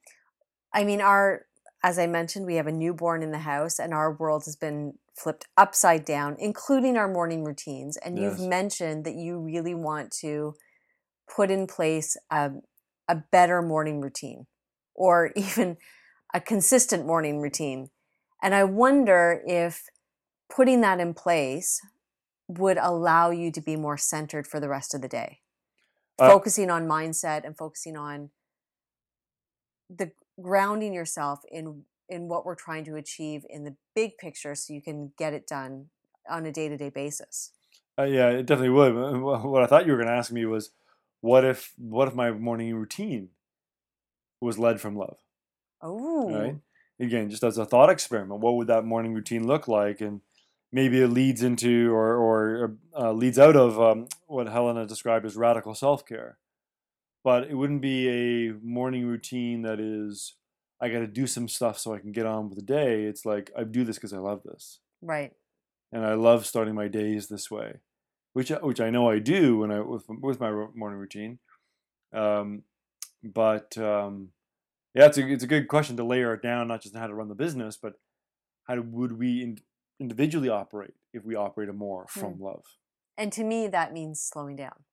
I 0.74 0.86
mean 0.86 1.02
our 1.02 1.47
as 1.84 2.00
I 2.00 2.08
mentioned, 2.08 2.46
we 2.46 2.56
have 2.56 2.68
a 2.68 2.72
newborn 2.72 3.22
in 3.24 3.32
the 3.32 3.40
house 3.40 3.80
and 3.80 3.94
our 3.94 4.12
world 4.12 4.46
has 4.46 4.56
been 4.56 4.98
flipped 5.16 5.46
upside 5.56 6.06
down, 6.06 6.36
including 6.40 6.98
our 6.98 7.08
morning 7.08 7.44
routines. 7.44 7.98
And 7.98 8.18
you've 8.18 8.40
mentioned 8.40 9.06
that 9.06 9.16
you 9.16 9.40
really 9.40 9.76
want 9.76 10.12
to 10.22 10.56
put 11.34 11.52
in 11.52 11.68
place 11.68 12.18
a, 12.32 12.52
a 13.08 13.16
better 13.16 13.62
morning 13.62 14.02
routine 14.02 14.48
or 14.96 15.32
even 15.36 15.78
a 16.34 16.42
consistent 16.42 17.06
morning 17.06 17.40
routine. 17.40 17.90
And 18.42 18.56
I 18.56 18.64
wonder 18.64 19.42
if 19.46 19.84
putting 20.50 20.82
that 20.82 21.00
in 21.00 21.14
place 21.14 21.82
would 22.48 22.78
allow 22.78 23.30
you 23.30 23.52
to 23.52 23.62
be 23.62 23.76
more 23.76 23.98
centered 23.98 24.48
for 24.48 24.60
the 24.60 24.70
rest 24.70 24.94
of 24.94 25.02
the 25.02 25.08
day, 25.08 25.40
Uh, 26.18 26.30
focusing 26.30 26.70
on 26.70 26.88
mindset 26.88 27.46
and 27.46 27.58
focusing 27.58 27.98
on 27.98 28.32
the 29.90 30.12
grounding 30.42 30.94
yourself 30.94 31.40
in 31.52 31.84
in 32.10 32.28
what 32.30 32.46
we're 32.46 32.56
trying 32.56 32.86
to 32.86 32.96
achieve 32.96 33.46
in 33.50 33.66
the 33.66 33.76
big 33.94 34.18
picture 34.18 34.56
so 34.56 34.74
you 34.74 34.82
can 34.82 35.12
get 35.18 35.34
it 35.34 35.46
done 35.46 35.88
on 36.30 36.46
a 36.46 36.52
day-to-day 36.52 36.90
basis. 36.90 37.52
Uh, 38.00 38.04
yeah, 38.04 38.30
it 38.30 38.46
definitely 38.46 38.70
would. 38.70 38.94
What 39.22 39.64
I 39.64 39.66
thought 39.66 39.86
you 39.86 39.92
were 39.92 39.98
going 39.98 40.08
to 40.08 40.14
ask 40.14 40.32
me 40.32 40.46
was, 40.46 40.70
what 41.22 41.44
if 41.44 41.74
what 41.78 42.08
if 42.08 42.14
my 42.14 42.32
morning 42.32 42.74
routine 42.76 43.30
was 44.40 44.60
led 44.60 44.80
from 44.80 44.96
love? 44.96 45.18
Oh. 45.82 46.32
Right. 46.32 46.56
Again, 47.00 47.30
just 47.30 47.44
as 47.44 47.58
a 47.58 47.66
thought 47.66 47.90
experiment, 47.90 48.40
what 48.40 48.56
would 48.56 48.68
that 48.68 48.86
morning 48.86 49.14
routine 49.14 49.46
look 49.46 49.68
like? 49.68 50.00
And 50.02 50.22
maybe 50.72 51.02
it 51.02 51.08
leads 51.08 51.44
into 51.44 51.94
or 51.94 52.16
or 52.16 52.78
uh, 52.98 53.12
leads 53.12 53.40
out 53.40 53.56
of 53.56 53.80
um, 53.82 54.08
what 54.28 54.48
Helena 54.48 54.86
described 54.86 55.26
as 55.26 55.36
radical 55.36 55.76
self 55.76 56.06
care. 56.06 56.38
But 57.28 57.50
it 57.50 57.56
wouldn't 57.56 57.82
be 57.82 58.08
a 58.08 58.54
morning 58.64 59.06
routine 59.06 59.64
that 59.64 59.82
is 59.82 60.36
I 60.80 60.88
got 60.88 61.00
to 61.00 61.08
do 61.08 61.28
some 61.28 61.50
stuff 61.50 61.78
so 61.78 61.94
I 61.94 62.00
can 62.00 62.14
get 62.14 62.26
on 62.26 62.48
with 62.48 62.58
the 62.58 62.64
day. 62.64 63.04
It's 63.04 63.26
like 63.26 63.52
I 63.54 63.66
do 63.66 63.84
this 63.84 63.98
because 63.98 64.14
I 64.14 64.20
love 64.20 64.44
this. 64.44 64.80
Right. 65.02 65.34
and 65.92 66.06
I 66.06 66.14
love 66.14 66.46
starting 66.46 66.74
my 66.74 66.88
days 66.88 67.28
this 67.28 67.52
way, 67.52 67.80
which 68.32 68.50
I- 68.50 68.64
which 68.70 68.80
I 68.80 68.90
know 68.92 69.10
I 69.10 69.20
do 69.20 69.58
when 69.58 69.72
I 69.72 69.82
with 69.82 70.06
with 70.08 70.40
my 70.40 70.52
morning 70.74 71.00
routine. 71.00 71.40
Um, 72.14 72.64
but 73.22 73.78
um, 73.78 74.30
yeah, 74.96 75.08
it's 75.08 75.18
a 75.18 75.28
it's 75.28 75.44
a 75.44 75.48
good 75.48 75.68
question 75.68 75.98
to 75.98 76.06
layer 76.06 76.34
it 76.34 76.42
down, 76.42 76.70
not 76.70 76.82
just 76.82 76.96
how 76.96 77.08
to 77.08 77.14
run 77.14 77.28
the 77.28 77.36
business, 77.36 77.76
but 77.76 77.96
how 78.70 78.80
would 78.80 79.20
we 79.20 79.44
in, 79.44 79.58
individually 80.00 80.48
operate 80.48 80.94
if 81.14 81.26
we 81.26 81.36
operated 81.36 81.76
more 81.76 82.06
from 82.08 82.40
love? 82.40 82.64
And 83.18 83.34
to 83.34 83.44
me, 83.44 83.68
that 83.68 83.92
means 83.92 84.22
slowing 84.22 84.56
down. 84.56 84.86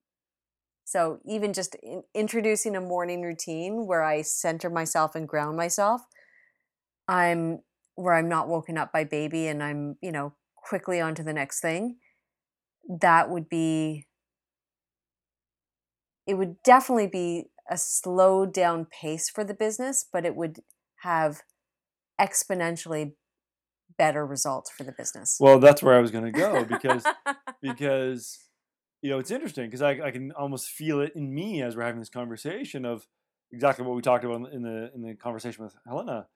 So 0.84 1.18
even 1.24 1.52
just 1.52 1.74
in, 1.82 2.02
introducing 2.14 2.76
a 2.76 2.80
morning 2.80 3.22
routine 3.22 3.86
where 3.86 4.02
I 4.02 4.22
center 4.22 4.70
myself 4.70 5.14
and 5.14 5.28
ground 5.28 5.56
myself, 5.56 6.02
I'm 7.08 7.60
where 7.96 8.14
I'm 8.14 8.28
not 8.28 8.48
woken 8.48 8.76
up 8.76 8.92
by 8.92 9.04
baby 9.04 9.46
and 9.46 9.62
I'm, 9.62 9.96
you 10.02 10.12
know, 10.12 10.34
quickly 10.56 11.00
on 11.00 11.14
to 11.14 11.22
the 11.22 11.32
next 11.32 11.60
thing. 11.60 11.96
That 12.88 13.30
would 13.30 13.48
be, 13.48 14.06
it 16.26 16.34
would 16.34 16.62
definitely 16.62 17.06
be 17.06 17.46
a 17.70 17.78
slowed 17.78 18.52
down 18.52 18.86
pace 18.86 19.30
for 19.30 19.44
the 19.44 19.54
business, 19.54 20.04
but 20.12 20.26
it 20.26 20.34
would 20.34 20.58
have 21.02 21.42
exponentially 22.20 23.12
better 23.96 24.26
results 24.26 24.70
for 24.70 24.84
the 24.84 24.92
business. 24.92 25.36
Well, 25.40 25.58
that's 25.58 25.82
where 25.82 25.94
I 25.94 26.00
was 26.00 26.10
going 26.10 26.24
to 26.24 26.32
go 26.32 26.64
because 26.64 27.04
because 27.62 28.38
you 29.04 29.10
know 29.10 29.18
it's 29.18 29.30
interesting 29.30 29.66
because 29.66 29.82
I, 29.82 30.00
I 30.02 30.10
can 30.10 30.32
almost 30.32 30.70
feel 30.70 31.00
it 31.00 31.12
in 31.14 31.32
me 31.32 31.60
as 31.60 31.76
we're 31.76 31.84
having 31.84 32.00
this 32.00 32.08
conversation 32.08 32.86
of 32.86 33.06
exactly 33.52 33.84
what 33.84 33.94
we 33.94 34.00
talked 34.00 34.24
about 34.24 34.50
in 34.50 34.62
the 34.62 34.90
in 34.94 35.02
the 35.02 35.14
conversation 35.14 35.62
with 35.62 35.76
Helena 35.86 36.26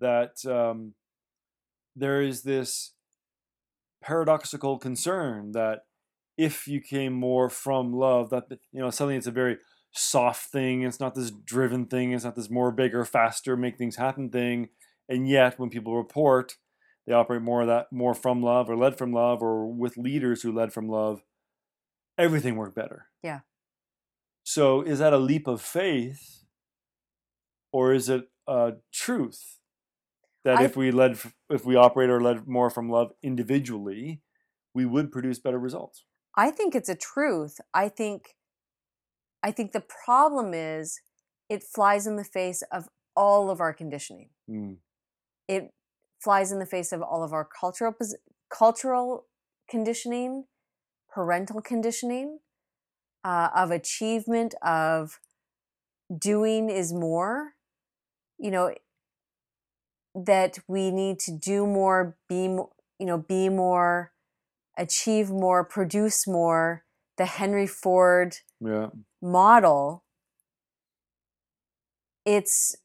that 0.00 0.36
um, 0.46 0.94
there 1.96 2.22
is 2.22 2.42
this 2.42 2.92
paradoxical 4.00 4.78
concern 4.78 5.50
that 5.52 5.80
if 6.38 6.68
you 6.68 6.80
came 6.80 7.12
more 7.12 7.50
from 7.50 7.92
love 7.92 8.30
that 8.30 8.44
you 8.70 8.80
know 8.80 8.90
something 8.90 9.16
that's 9.16 9.26
a 9.26 9.32
very 9.32 9.58
soft 9.90 10.52
thing 10.52 10.82
it's 10.82 11.00
not 11.00 11.16
this 11.16 11.32
driven 11.32 11.86
thing 11.86 12.12
it's 12.12 12.24
not 12.24 12.36
this 12.36 12.48
more 12.48 12.70
bigger 12.70 13.04
faster 13.04 13.56
make 13.56 13.76
things 13.76 13.96
happen 13.96 14.30
thing 14.30 14.68
and 15.08 15.28
yet 15.28 15.58
when 15.58 15.68
people 15.68 15.96
report 15.96 16.56
they 17.04 17.12
operate 17.12 17.42
more 17.42 17.66
that 17.66 17.92
more 17.92 18.14
from 18.14 18.40
love 18.40 18.70
or 18.70 18.76
led 18.76 18.96
from 18.96 19.12
love 19.12 19.42
or 19.42 19.66
with 19.66 19.96
leaders 19.96 20.42
who 20.42 20.52
led 20.52 20.72
from 20.72 20.88
love 20.88 21.20
everything 22.26 22.56
worked 22.56 22.74
better 22.82 23.00
Yeah. 23.22 23.40
so 24.54 24.82
is 24.92 24.98
that 24.98 25.12
a 25.12 25.18
leap 25.30 25.46
of 25.46 25.60
faith 25.60 26.22
or 27.72 27.92
is 27.94 28.08
it 28.08 28.24
a 28.46 28.74
truth 28.92 29.58
that 30.44 30.58
I- 30.58 30.64
if 30.64 30.76
we 30.76 30.90
led 30.90 31.12
if 31.58 31.64
we 31.64 31.76
operate 31.76 32.10
or 32.10 32.20
led 32.28 32.46
more 32.58 32.70
from 32.70 32.88
love 32.90 33.12
individually 33.22 34.22
we 34.74 34.84
would 34.86 35.10
produce 35.12 35.38
better 35.38 35.58
results 35.68 36.04
I 36.34 36.50
think 36.50 36.74
it's 36.74 36.88
a 36.88 36.94
truth. 36.94 37.60
I 37.74 37.90
think 37.90 38.20
I 39.42 39.50
think 39.52 39.72
the 39.72 39.84
problem 40.04 40.54
is 40.54 40.98
it 41.50 41.62
flies 41.62 42.06
in 42.06 42.16
the 42.16 42.24
face 42.24 42.62
of 42.72 42.88
all 43.14 43.50
of 43.50 43.60
our 43.60 43.74
conditioning. 43.74 44.30
Mm, 44.48 44.78
It 45.48 45.74
flies 46.24 46.50
in 46.52 46.58
the 46.58 46.70
face 46.76 46.90
of 46.96 47.02
all 47.02 47.22
of 47.22 47.32
our 47.34 47.44
cultural 47.60 47.94
cultural 48.48 49.26
conditioning, 49.68 50.46
parental 51.12 51.60
conditioning, 51.60 52.38
uh, 53.24 53.48
of 53.54 53.70
achievement, 53.70 54.54
of 54.62 55.20
doing 56.16 56.70
is 56.70 56.92
more. 56.92 57.52
You 58.38 58.50
know 58.50 58.74
that 60.14 60.58
we 60.66 60.90
need 60.90 61.18
to 61.20 61.32
do 61.32 61.66
more, 61.66 62.16
be 62.28 62.48
more, 62.48 62.70
you 62.98 63.06
know, 63.06 63.18
be 63.18 63.48
more, 63.48 64.12
achieve 64.76 65.30
more, 65.30 65.64
produce 65.64 66.26
more. 66.26 66.84
The 67.18 67.26
Henry 67.26 67.66
Ford 67.66 68.36
yeah 68.60 68.88
model 69.20 70.04
it's 72.24 72.76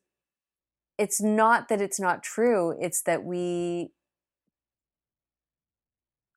it's 0.98 1.22
not 1.22 1.70
that 1.70 1.82
it's 1.82 2.00
not 2.00 2.24
true 2.24 2.76
it's 2.80 3.02
that 3.04 3.24
we 3.24 3.90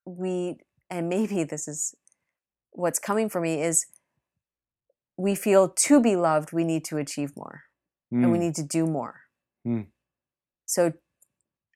we 0.04 0.56
and 0.90 1.08
maybe 1.08 1.44
this 1.44 1.68
is 1.68 1.94
what's 2.72 2.98
coming 2.98 3.28
for 3.28 3.40
me 3.40 3.62
is 3.62 3.86
we 5.16 5.34
feel 5.34 5.68
to 5.68 6.00
be 6.00 6.16
loved 6.16 6.52
we 6.52 6.64
need 6.64 6.84
to 6.84 6.96
achieve 6.98 7.36
more 7.36 7.62
and 8.22 8.30
we 8.32 8.38
Mm, 8.38 8.40
need 8.40 8.54
to 8.56 8.62
do 8.62 8.86
more. 8.86 9.22
Hmm. 9.64 9.82
so 10.66 10.92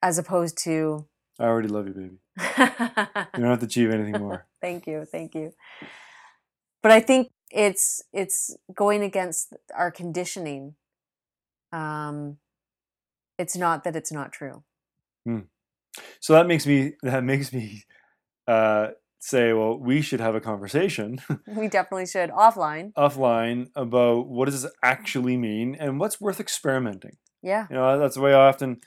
as 0.02 0.18
opposed 0.18 0.56
to 0.64 1.06
i 1.38 1.44
already 1.44 1.68
love 1.68 1.86
you 1.88 1.94
baby. 1.94 2.18
You 3.36 3.42
don't 3.42 3.50
have 3.50 3.60
to 3.60 3.66
achieve 3.66 3.90
anything 3.90 4.18
more. 4.18 4.46
Thank 4.60 4.86
you 4.86 5.04
thank 5.04 5.34
you. 5.34 5.52
But 6.82 6.92
i 6.92 7.00
think 7.00 7.30
it's 7.50 8.02
it's 8.12 8.56
going 8.74 9.02
against 9.02 9.54
our 9.74 9.90
conditioning 9.90 10.74
um 11.72 12.38
it's 13.38 13.56
not 13.56 13.84
that 13.84 13.96
it's 13.96 14.12
not 14.12 14.32
true. 14.32 14.62
So 16.20 16.32
that 16.34 16.46
makes 16.46 16.66
me 16.66 16.94
that 17.02 17.24
makes 17.24 17.52
me 17.52 17.84
uh, 18.48 18.88
say 19.24 19.54
well 19.54 19.78
we 19.78 20.02
should 20.02 20.20
have 20.20 20.34
a 20.34 20.40
conversation 20.40 21.18
we 21.46 21.66
definitely 21.66 22.04
should 22.04 22.28
offline. 22.30 22.92
offline 22.92 23.70
about 23.74 24.28
what 24.28 24.44
does 24.44 24.62
this 24.62 24.72
actually 24.82 25.34
mean 25.34 25.74
and 25.74 25.98
what's 25.98 26.20
worth 26.20 26.40
experimenting. 26.40 27.16
Yeah. 27.42 27.66
You 27.70 27.76
know 27.76 27.98
that's 27.98 28.16
the 28.16 28.20
way 28.20 28.34
i 28.34 28.48
often 28.48 28.80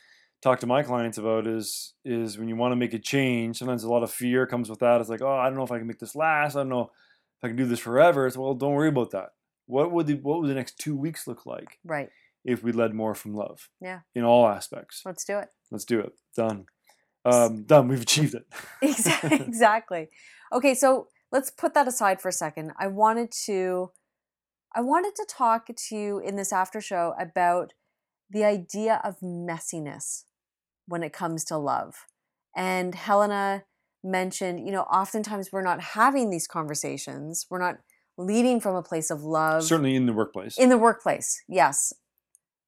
talk 0.44 0.60
to 0.60 0.68
my 0.68 0.84
clients 0.84 1.18
about 1.18 1.48
is 1.48 1.96
is 2.06 2.38
when 2.38 2.48
you 2.48 2.56
want 2.56 2.72
to 2.72 2.76
make 2.76 2.94
a 2.94 3.00
change 3.00 3.58
sometimes 3.58 3.84
a 3.84 3.90
lot 3.90 4.04
of 4.04 4.12
fear 4.12 4.46
comes 4.46 4.70
with 4.70 4.78
that. 4.80 5.02
It's 5.02 5.10
like 5.10 5.24
oh 5.24 5.38
i 5.38 5.46
don't 5.46 5.58
know 5.58 5.64
if 5.64 5.72
i 5.72 5.80
can 5.80 5.88
make 5.88 6.00
this 6.00 6.16
last. 6.16 6.56
I 6.56 6.60
don't 6.60 6.70
know 6.70 6.92
if 7.38 7.44
i 7.44 7.48
can 7.48 7.58
do 7.58 7.66
this 7.66 7.80
forever. 7.80 8.28
It's 8.28 8.38
well 8.38 8.54
don't 8.54 8.74
worry 8.74 8.90
about 8.90 9.10
that. 9.12 9.30
What 9.66 9.92
would 9.92 10.06
the 10.06 10.16
what 10.16 10.40
would 10.40 10.52
the 10.52 10.56
next 10.56 10.78
two 10.78 10.96
weeks 10.96 11.26
look 11.26 11.48
like 11.48 11.80
right. 11.84 12.10
if 12.46 12.64
we 12.64 12.72
led 12.72 12.94
more 12.94 13.16
from 13.16 13.34
love? 13.34 13.70
Yeah. 13.82 14.02
in 14.14 14.24
all 14.24 14.48
aspects. 14.48 15.02
Let's 15.04 15.26
do 15.26 15.40
it. 15.40 15.50
Let's 15.72 15.86
do 15.86 16.00
it. 16.00 16.14
Done 16.36 16.68
um, 17.28 17.64
done 17.64 17.88
we've 17.88 18.02
achieved 18.02 18.36
it. 18.36 18.46
Exactly. 19.48 20.10
Okay 20.52 20.74
so 20.74 21.08
let's 21.32 21.50
put 21.50 21.74
that 21.74 21.88
aside 21.88 22.22
for 22.22 22.30
a 22.30 22.34
second. 22.34 22.72
I 22.80 22.88
wanted 22.88 23.32
to 23.46 23.92
i 24.76 24.82
wanted 24.82 25.16
to 25.16 25.26
talk 25.30 25.68
to 25.68 25.96
you 25.96 26.20
in 26.20 26.36
this 26.36 26.52
after 26.54 26.82
show 26.82 27.14
about 27.20 27.74
the 28.30 28.44
idea 28.44 29.02
of 29.04 29.20
messiness 29.22 30.24
when 30.88 31.04
it 31.04 31.14
comes 31.14 31.44
to 31.46 31.58
love. 31.58 32.06
And 32.56 32.96
helena 32.96 33.64
mentioned 34.04 34.66
you 34.66 34.72
know 34.72 34.84
oftentimes 34.84 35.52
we're 35.52 35.62
not 35.62 35.82
having 35.82 36.30
these 36.30 36.48
conversations 36.48 37.46
we're 37.50 37.60
not 37.60 37.80
leading 38.18 38.60
from 38.60 38.76
a 38.76 38.84
place 38.84 39.10
of 39.12 39.24
love 39.24 39.64
certainly 39.64 39.96
in 39.96 40.06
the 40.06 40.14
workplace. 40.14 40.58
in 40.58 40.70
the 40.70 40.78
workplace 40.78 41.42
yes. 41.48 41.94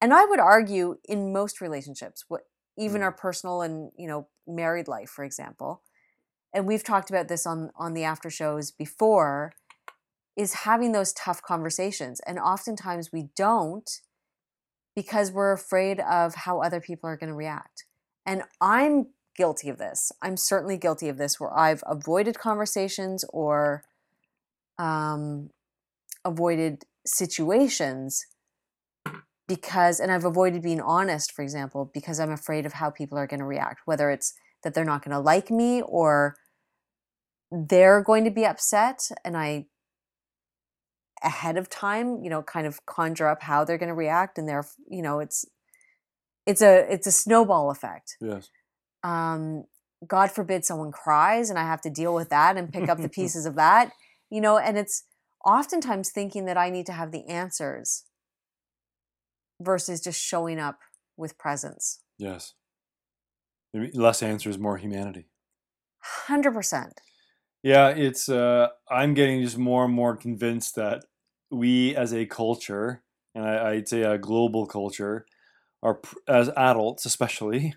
And 0.01 0.13
i 0.13 0.25
would 0.25 0.39
argue 0.39 0.98
in 1.06 1.32
most 1.34 1.62
relationships 1.62 2.25
what 2.28 2.42
even 2.80 3.02
Mm. 3.02 3.06
our 3.06 3.12
personal 3.12 3.62
and 3.62 3.92
you 3.98 4.08
know 4.08 4.28
married 4.48 4.88
life 4.88 5.10
for 5.10 5.24
example 5.24 5.84
and 6.54 6.66
we've 6.66 6.84
talked 6.84 7.10
about 7.10 7.28
this 7.28 7.46
on 7.46 7.72
on 7.76 7.94
the 7.94 8.04
after 8.04 8.30
shows 8.30 8.72
before 8.72 9.54
is 10.36 10.54
having 10.54 10.94
those 10.94 11.14
tough 11.14 11.42
conversations 11.42 12.20
and 12.26 12.40
oftentimes 12.40 13.12
we 13.12 13.30
don't 13.36 14.02
because 14.96 15.32
we're 15.32 15.54
afraid 15.54 16.00
of 16.02 16.36
how 16.36 16.62
other 16.62 16.82
people 16.82 17.10
are 17.10 17.16
going 17.16 17.30
to 17.30 17.34
react. 17.34 17.86
And 18.26 18.44
I'm 18.60 19.08
guilty 19.34 19.70
of 19.70 19.78
this. 19.78 20.12
I'm 20.22 20.36
certainly 20.36 20.76
guilty 20.76 21.08
of 21.08 21.18
this 21.18 21.40
where 21.40 21.58
I've 21.58 21.84
avoided 21.88 22.38
conversations 22.38 23.24
or 23.30 23.84
um, 24.78 25.52
avoided 26.26 26.84
situations 27.06 28.26
because, 29.50 30.00
and 30.00 30.12
I've 30.12 30.24
avoided 30.24 30.62
being 30.62 30.79
honest, 30.79 31.34
for 31.34 31.41
example, 31.41 31.89
because 31.91 32.20
I'm 32.20 32.32
afraid 32.32 32.68
of 32.68 32.74
how 32.74 32.91
people 32.91 33.18
are 33.18 33.27
going 33.27 33.39
to 33.39 33.46
react, 33.46 33.82
whether 33.86 34.12
it's 34.12 34.36
that 34.63 34.75
they're 34.75 34.86
not 34.86 35.03
going 35.03 35.12
to 35.12 35.20
like 35.20 35.50
me 35.50 35.82
or 35.82 36.36
they're 37.51 38.03
going 38.03 38.24
to 38.25 38.29
be 38.29 38.46
upset. 38.46 39.10
And 39.25 39.36
I, 39.36 39.65
ahead 41.24 41.58
of 41.58 41.68
time, 41.68 42.22
you 42.24 42.29
know, 42.29 42.44
kind 42.44 42.68
of 42.68 42.86
conjure 42.86 43.27
up 43.27 43.41
how 43.41 43.65
they're 43.65 43.79
going 43.79 43.89
to 43.89 43.96
react. 43.96 44.38
And 44.38 44.48
they're, 44.48 44.65
you 44.88 45.01
know, 45.01 45.20
it's, 45.20 45.46
it's 46.46 46.62
a, 46.62 46.91
it's 46.91 47.08
a 47.08 47.12
snowball 47.12 47.72
effect. 47.72 48.18
Yes. 48.22 48.50
Um, 49.03 49.63
God 50.08 50.29
forbid 50.32 50.63
someone 50.63 50.91
cries 50.91 51.50
and 51.50 51.58
I 51.58 51.63
have 51.63 51.82
to 51.82 51.89
deal 51.89 52.13
with 52.13 52.29
that 52.29 52.56
and 52.56 52.72
pick 52.72 52.88
up 52.88 53.00
the 53.00 53.10
pieces 53.20 53.48
of 53.48 53.56
that, 53.56 53.91
you 54.29 54.41
know, 54.41 54.60
and 54.60 54.77
it's 54.77 55.06
oftentimes 55.44 56.12
thinking 56.12 56.46
that 56.46 56.58
I 56.58 56.70
need 56.70 56.86
to 56.86 56.94
have 56.94 57.12
the 57.12 57.25
answers 57.27 58.03
versus 59.60 60.01
just 60.01 60.22
showing 60.22 60.60
up 60.60 60.80
with 61.18 61.38
presence. 61.38 62.00
Yes. 62.18 62.54
Less 63.74 64.24
answers, 64.24 64.58
more 64.58 64.78
humanity. 64.78 65.28
100%. 66.28 66.92
Yeah, 67.62 67.89
it's 67.89 68.30
uh 68.30 68.70
I'm 68.89 69.13
getting 69.13 69.42
just 69.44 69.58
more 69.58 69.86
and 69.86 69.94
more 69.94 70.16
convinced 70.16 70.75
that 70.75 71.04
we 71.51 71.96
as 71.96 72.13
a 72.13 72.25
culture, 72.25 73.04
and 73.36 73.46
I, 73.46 73.72
I'd 73.72 73.88
say 73.88 74.04
a 74.04 74.18
global 74.18 74.66
culture, 74.66 75.25
are 75.84 76.00
as 76.28 76.50
adults 76.56 77.06
especially, 77.06 77.74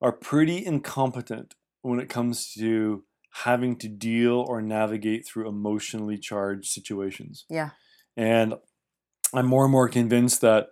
are 0.00 0.12
pretty 0.12 0.64
incompetent 0.64 1.54
when 1.82 2.00
it 2.00 2.08
comes 2.08 2.54
to 2.54 3.04
having 3.44 3.76
to 3.76 3.88
deal 3.88 4.44
or 4.48 4.62
navigate 4.62 5.26
through 5.26 5.48
emotionally 5.48 6.18
charged 6.18 6.70
situations. 6.70 7.44
Yeah. 7.50 7.70
And 8.16 8.54
I'm 9.34 9.46
more 9.46 9.64
and 9.64 9.72
more 9.72 9.88
convinced 9.88 10.40
that 10.40 10.68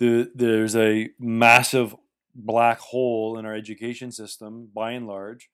the, 0.00 0.30
there's 0.34 0.74
a 0.74 1.10
massive 1.18 1.94
black 2.34 2.78
hole 2.80 3.38
in 3.38 3.46
our 3.46 3.54
education 3.54 4.10
system, 4.10 4.68
by 4.74 4.92
and 4.92 5.06
large, 5.06 5.50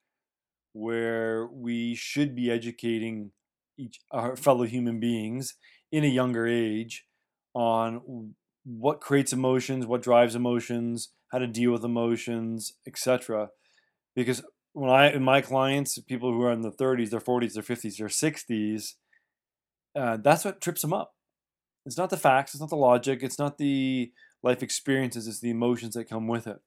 where 0.72 1.46
we 1.46 1.94
should 1.94 2.34
be 2.34 2.50
educating 2.50 3.32
each 3.76 4.00
our 4.10 4.36
fellow 4.36 4.64
human 4.64 4.98
beings 5.00 5.54
in 5.92 6.04
a 6.04 6.08
younger 6.08 6.46
age 6.46 7.04
on 7.54 8.34
what 8.64 9.00
creates 9.00 9.32
emotions, 9.32 9.84
what 9.84 10.02
drives 10.02 10.34
emotions, 10.34 11.10
how 11.32 11.38
to 11.38 11.46
deal 11.46 11.72
with 11.72 11.84
emotions, 11.84 12.74
etc. 12.86 13.50
Because 14.14 14.42
when 14.72 14.90
I 14.90 15.10
in 15.12 15.22
my 15.22 15.40
clients, 15.40 15.98
people 15.98 16.32
who 16.32 16.42
are 16.42 16.52
in 16.52 16.62
the 16.62 16.70
30s, 16.70 17.10
their 17.10 17.20
40s, 17.20 17.54
their 17.54 17.62
50s, 17.62 17.96
their 17.96 18.08
60s, 18.08 18.94
uh, 19.96 20.18
that's 20.22 20.44
what 20.44 20.60
trips 20.60 20.82
them 20.82 20.92
up. 20.92 21.14
It's 21.84 21.98
not 21.98 22.10
the 22.10 22.16
facts, 22.16 22.54
it's 22.54 22.60
not 22.60 22.70
the 22.70 22.76
logic, 22.76 23.22
it's 23.22 23.38
not 23.38 23.58
the 23.58 24.12
life 24.46 24.62
experiences, 24.62 25.26
it's 25.26 25.40
the 25.40 25.50
emotions 25.50 25.94
that 25.94 26.08
come 26.08 26.26
with 26.28 26.46
it. 26.46 26.58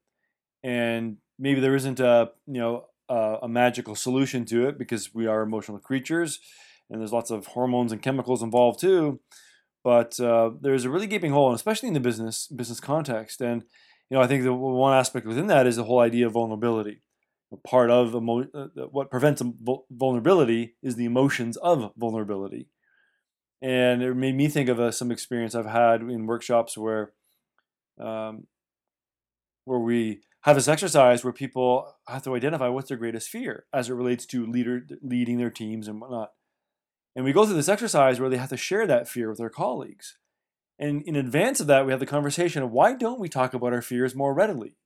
And 0.62 1.16
maybe 1.38 1.60
there 1.60 1.74
isn't 1.74 2.00
a 2.00 2.30
you 2.46 2.60
know 2.60 2.86
a, 3.08 3.38
a 3.42 3.48
magical 3.48 3.94
solution 3.94 4.44
to 4.46 4.68
it 4.68 4.78
because 4.78 5.14
we 5.14 5.26
are 5.26 5.42
emotional 5.42 5.78
creatures, 5.78 6.38
and 6.88 7.00
there's 7.00 7.12
lots 7.12 7.30
of 7.30 7.46
hormones 7.46 7.92
and 7.92 8.02
chemicals 8.02 8.42
involved 8.42 8.80
too. 8.80 9.20
But 9.82 10.20
uh, 10.20 10.50
there's 10.60 10.84
a 10.84 10.90
really 10.90 11.06
gaping 11.06 11.32
hole, 11.32 11.48
and 11.48 11.56
especially 11.56 11.88
in 11.88 11.94
the 11.94 12.00
business 12.00 12.46
business 12.46 12.80
context. 12.80 13.40
And 13.40 13.64
you 14.10 14.16
know, 14.16 14.22
I 14.22 14.26
think 14.26 14.42
the 14.42 14.52
one 14.52 14.94
aspect 14.94 15.26
within 15.26 15.46
that 15.46 15.66
is 15.66 15.76
the 15.76 15.84
whole 15.84 16.00
idea 16.00 16.26
of 16.26 16.32
vulnerability. 16.32 17.02
Part 17.66 17.90
of 17.90 18.14
emo- 18.14 18.48
uh, 18.54 18.68
what 18.90 19.10
prevents 19.10 19.42
vulnerability 19.90 20.76
is 20.82 20.94
the 20.96 21.04
emotions 21.04 21.56
of 21.56 21.92
vulnerability. 21.96 22.68
And 23.62 24.02
it 24.02 24.14
made 24.14 24.36
me 24.36 24.48
think 24.48 24.68
of 24.68 24.80
uh, 24.80 24.90
some 24.90 25.10
experience 25.10 25.54
I've 25.54 25.66
had 25.66 26.00
in 26.00 26.26
workshops 26.26 26.78
where, 26.78 27.12
um, 28.00 28.46
where 29.64 29.78
we 29.78 30.20
have 30.42 30.56
this 30.56 30.68
exercise 30.68 31.22
where 31.22 31.32
people 31.32 31.94
have 32.08 32.22
to 32.22 32.34
identify 32.34 32.68
what's 32.68 32.88
their 32.88 32.96
greatest 32.96 33.28
fear 33.28 33.66
as 33.72 33.88
it 33.88 33.94
relates 33.94 34.24
to 34.26 34.46
leader 34.46 34.86
leading 35.02 35.38
their 35.38 35.50
teams 35.50 35.86
and 35.86 36.00
whatnot. 36.00 36.30
And 37.14 37.24
we 37.24 37.32
go 37.32 37.44
through 37.44 37.56
this 37.56 37.68
exercise 37.68 38.20
where 38.20 38.30
they 38.30 38.36
have 38.36 38.48
to 38.50 38.56
share 38.56 38.86
that 38.86 39.08
fear 39.08 39.28
with 39.28 39.38
their 39.38 39.50
colleagues. 39.50 40.16
And 40.78 41.02
in 41.02 41.14
advance 41.14 41.60
of 41.60 41.66
that, 41.66 41.84
we 41.84 41.92
have 41.92 42.00
the 42.00 42.06
conversation 42.06 42.62
of 42.62 42.70
why 42.70 42.94
don't 42.94 43.20
we 43.20 43.28
talk 43.28 43.52
about 43.52 43.74
our 43.74 43.82
fears 43.82 44.14
more 44.14 44.32
readily? 44.32 44.78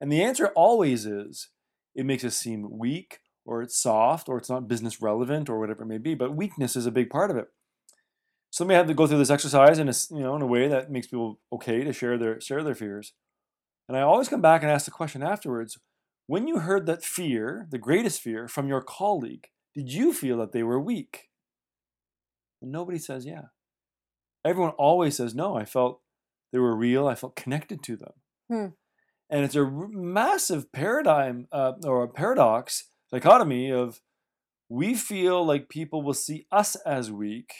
And 0.00 0.10
the 0.10 0.22
answer 0.22 0.48
always 0.48 1.04
is 1.04 1.50
it 1.94 2.06
makes 2.06 2.24
us 2.24 2.36
seem 2.36 2.78
weak 2.78 3.18
or 3.44 3.62
it's 3.62 3.78
soft 3.78 4.28
or 4.28 4.38
it's 4.38 4.48
not 4.48 4.68
business 4.68 5.02
relevant 5.02 5.50
or 5.50 5.58
whatever 5.60 5.82
it 5.82 5.86
may 5.86 5.98
be. 5.98 6.14
But 6.14 6.34
weakness 6.34 6.76
is 6.76 6.86
a 6.86 6.90
big 6.90 7.10
part 7.10 7.30
of 7.30 7.36
it. 7.36 7.48
So 8.54 8.64
we 8.64 8.74
have 8.74 8.86
to 8.86 8.94
go 8.94 9.08
through 9.08 9.18
this 9.18 9.30
exercise 9.30 9.80
in 9.80 9.88
a, 9.88 9.94
you 10.12 10.20
know, 10.20 10.36
in 10.36 10.42
a 10.42 10.46
way 10.46 10.68
that 10.68 10.88
makes 10.88 11.08
people 11.08 11.40
okay 11.52 11.82
to 11.82 11.92
share 11.92 12.16
their, 12.16 12.40
share 12.40 12.62
their 12.62 12.76
fears. 12.76 13.12
And 13.88 13.96
I 13.96 14.02
always 14.02 14.28
come 14.28 14.40
back 14.40 14.62
and 14.62 14.70
ask 14.70 14.84
the 14.84 14.92
question 14.92 15.24
afterwards 15.24 15.76
when 16.28 16.46
you 16.46 16.60
heard 16.60 16.86
that 16.86 17.02
fear, 17.02 17.66
the 17.72 17.78
greatest 17.78 18.20
fear, 18.20 18.46
from 18.46 18.68
your 18.68 18.80
colleague, 18.80 19.48
did 19.74 19.92
you 19.92 20.12
feel 20.12 20.36
that 20.36 20.52
they 20.52 20.62
were 20.62 20.78
weak? 20.78 21.30
And 22.62 22.70
nobody 22.70 22.96
says, 22.96 23.26
yeah. 23.26 23.46
Everyone 24.44 24.70
always 24.78 25.16
says, 25.16 25.34
no, 25.34 25.56
I 25.56 25.64
felt 25.64 26.02
they 26.52 26.60
were 26.60 26.76
real. 26.76 27.08
I 27.08 27.16
felt 27.16 27.34
connected 27.34 27.82
to 27.82 27.96
them. 27.96 28.12
Hmm. 28.48 28.66
And 29.30 29.44
it's 29.44 29.56
a 29.56 29.68
massive 29.68 30.70
paradigm 30.70 31.48
uh, 31.50 31.72
or 31.84 32.04
a 32.04 32.08
paradox, 32.08 32.88
dichotomy 33.10 33.72
of 33.72 34.00
we 34.68 34.94
feel 34.94 35.44
like 35.44 35.68
people 35.68 36.02
will 36.02 36.14
see 36.14 36.46
us 36.52 36.76
as 36.86 37.10
weak, 37.10 37.52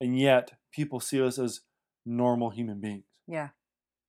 and 0.00 0.18
yet 0.18 0.52
people 0.72 1.00
see 1.00 1.22
us 1.22 1.38
as 1.38 1.60
normal 2.04 2.50
human 2.50 2.80
beings. 2.80 3.06
Yeah. 3.26 3.48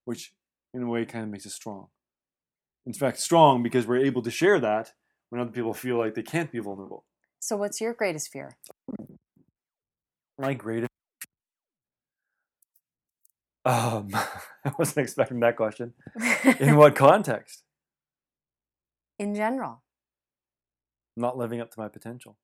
Which, 0.06 0.34
in 0.73 0.84
a 0.84 0.88
way, 0.88 1.06
kind 1.06 1.23
of 1.23 1.30
makes 1.30 1.45
us 1.45 1.54
strong. 1.54 1.88
In 2.86 2.93
fact, 2.93 3.19
strong 3.19 3.63
because 3.63 3.86
we're 3.86 4.06
able 4.06 4.21
to 4.21 4.32
share 4.32 4.60
that 4.60 4.93
when 5.30 5.41
other 5.41 5.52
people 5.52 5.73
feel 5.73 5.97
like 5.97 6.15
they 6.15 6.23
can't 6.23 6.52
be 6.52 6.60
vulnerable. 6.60 7.06
So, 7.39 7.58
what's 7.58 7.82
your 7.82 7.93
greatest 7.93 8.32
fear? 8.32 8.58
My 10.39 10.54
greatest 10.54 10.89
um, 13.67 14.08
I 14.65 14.71
wasn't 14.80 15.04
expecting 15.04 15.41
that 15.41 15.58
question. 15.58 15.93
In 16.60 16.76
what 16.78 16.95
context? 16.95 17.63
In 19.19 19.36
general. 19.36 19.84
Not 21.17 21.38
living 21.38 21.60
up 21.60 21.71
to 21.71 21.80
my 21.80 21.89
potential. 21.89 22.38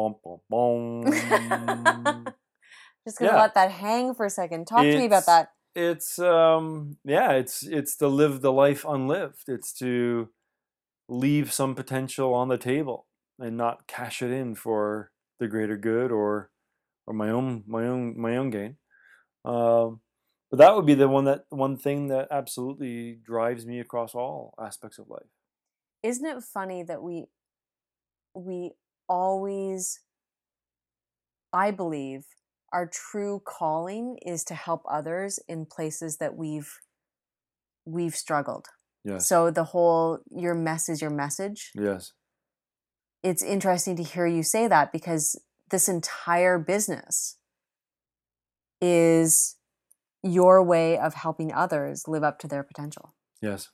Bom, 0.00 0.14
bom, 0.24 0.40
bom. 0.48 1.04
Just 3.06 3.18
gonna 3.18 3.32
yeah. 3.32 3.40
let 3.40 3.54
that 3.54 3.70
hang 3.70 4.14
for 4.14 4.24
a 4.24 4.30
second. 4.30 4.66
Talk 4.66 4.84
it's, 4.84 4.94
to 4.94 4.98
me 4.98 5.06
about 5.06 5.26
that. 5.26 5.52
It's 5.74 6.18
um 6.18 6.96
yeah, 7.04 7.32
it's 7.32 7.62
it's 7.64 7.96
to 7.96 8.08
live 8.08 8.40
the 8.40 8.52
life 8.52 8.84
unlived. 8.88 9.44
It's 9.48 9.74
to 9.74 10.30
leave 11.08 11.52
some 11.52 11.74
potential 11.74 12.32
on 12.32 12.48
the 12.48 12.56
table 12.56 13.06
and 13.38 13.58
not 13.58 13.86
cash 13.86 14.22
it 14.22 14.30
in 14.30 14.54
for 14.54 15.10
the 15.38 15.48
greater 15.48 15.76
good 15.76 16.10
or 16.12 16.50
or 17.06 17.12
my 17.12 17.28
own 17.28 17.64
my 17.66 17.86
own 17.86 18.18
my 18.18 18.38
own 18.38 18.48
gain. 18.48 18.76
Um, 19.44 20.00
but 20.50 20.58
that 20.58 20.74
would 20.74 20.86
be 20.86 20.94
the 20.94 21.08
one 21.08 21.24
that 21.24 21.44
one 21.50 21.76
thing 21.76 22.08
that 22.08 22.28
absolutely 22.30 23.18
drives 23.22 23.66
me 23.66 23.80
across 23.80 24.14
all 24.14 24.54
aspects 24.58 24.98
of 24.98 25.10
life. 25.10 25.28
Isn't 26.02 26.24
it 26.24 26.42
funny 26.42 26.84
that 26.84 27.02
we 27.02 27.26
we 28.34 28.72
always 29.10 30.00
I 31.52 31.72
believe 31.72 32.22
our 32.72 32.86
true 32.86 33.42
calling 33.44 34.16
is 34.24 34.44
to 34.44 34.54
help 34.54 34.82
others 34.88 35.40
in 35.48 35.66
places 35.66 36.18
that 36.18 36.36
we've 36.36 36.72
we've 37.84 38.14
struggled. 38.14 38.66
Yes. 39.04 39.28
So 39.28 39.50
the 39.50 39.64
whole 39.64 40.20
your 40.30 40.54
mess 40.54 40.88
is 40.88 41.02
your 41.02 41.10
message. 41.10 41.72
Yes. 41.74 42.12
It's 43.22 43.42
interesting 43.42 43.96
to 43.96 44.02
hear 44.02 44.26
you 44.26 44.42
say 44.42 44.68
that 44.68 44.92
because 44.92 45.38
this 45.70 45.88
entire 45.88 46.58
business 46.58 47.36
is 48.80 49.56
your 50.22 50.62
way 50.62 50.98
of 50.98 51.14
helping 51.14 51.52
others 51.52 52.04
live 52.06 52.22
up 52.22 52.38
to 52.38 52.48
their 52.48 52.62
potential. 52.62 53.14
Yes. 53.42 53.70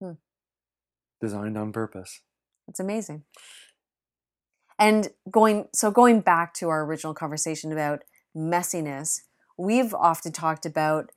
Hmm. 0.00 0.12
Designed 1.20 1.58
on 1.58 1.72
purpose. 1.72 2.22
It's 2.68 2.80
amazing. 2.80 3.24
And 4.78 5.10
going 5.30 5.68
so 5.74 5.90
going 5.90 6.20
back 6.20 6.54
to 6.54 6.68
our 6.68 6.84
original 6.84 7.14
conversation 7.14 7.72
about 7.72 8.02
messiness, 8.36 9.20
we've 9.56 9.94
often 9.94 10.32
talked 10.32 10.66
about 10.66 11.10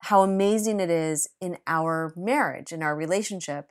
how 0.00 0.22
amazing 0.22 0.80
it 0.80 0.90
is 0.90 1.28
in 1.40 1.56
our 1.66 2.12
marriage, 2.16 2.72
in 2.72 2.82
our 2.82 2.94
relationship, 2.94 3.70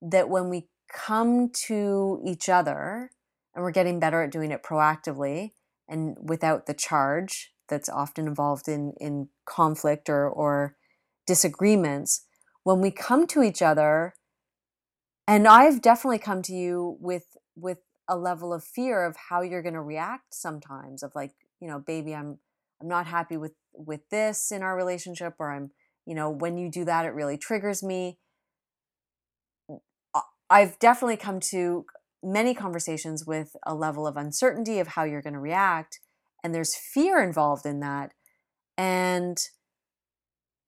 that 0.00 0.28
when 0.28 0.48
we 0.48 0.68
come 0.92 1.50
to 1.66 2.20
each 2.24 2.48
other 2.48 3.10
and 3.54 3.64
we're 3.64 3.72
getting 3.72 3.98
better 3.98 4.22
at 4.22 4.30
doing 4.30 4.52
it 4.52 4.62
proactively 4.62 5.50
and 5.88 6.16
without 6.22 6.66
the 6.66 6.74
charge 6.74 7.52
that's 7.68 7.88
often 7.88 8.26
involved 8.26 8.68
in 8.68 8.92
in 9.00 9.28
conflict 9.46 10.08
or 10.08 10.28
or 10.28 10.76
disagreements 11.26 12.26
when 12.62 12.80
we 12.80 12.90
come 12.90 13.26
to 13.26 13.42
each 13.42 13.62
other 13.62 14.14
and 15.32 15.48
I've 15.48 15.80
definitely 15.80 16.18
come 16.18 16.42
to 16.42 16.52
you 16.52 16.98
with 17.00 17.38
with 17.56 17.78
a 18.06 18.16
level 18.16 18.52
of 18.52 18.62
fear 18.62 19.02
of 19.06 19.16
how 19.30 19.40
you're 19.40 19.62
going 19.62 19.72
to 19.72 19.80
react 19.80 20.34
sometimes 20.34 21.02
of 21.02 21.14
like 21.14 21.32
you 21.58 21.68
know 21.68 21.78
baby 21.78 22.14
I'm 22.14 22.38
I'm 22.80 22.88
not 22.88 23.06
happy 23.06 23.38
with 23.38 23.54
with 23.72 24.10
this 24.10 24.52
in 24.52 24.62
our 24.62 24.76
relationship 24.76 25.34
or 25.38 25.50
I'm 25.50 25.70
you 26.04 26.14
know 26.14 26.28
when 26.28 26.58
you 26.58 26.70
do 26.70 26.84
that 26.84 27.06
it 27.06 27.14
really 27.14 27.38
triggers 27.38 27.82
me. 27.82 28.18
Uh, 30.14 30.20
I've 30.50 30.78
definitely 30.78 31.16
come 31.16 31.40
to 31.50 31.86
many 32.22 32.52
conversations 32.52 33.24
with 33.26 33.56
a 33.64 33.74
level 33.74 34.06
of 34.06 34.18
uncertainty 34.18 34.80
of 34.80 34.88
how 34.88 35.04
you're 35.04 35.22
going 35.22 35.32
to 35.32 35.40
react 35.40 36.00
and 36.44 36.54
there's 36.54 36.76
fear 36.76 37.22
involved 37.22 37.64
in 37.64 37.80
that 37.80 38.12
and 38.76 39.38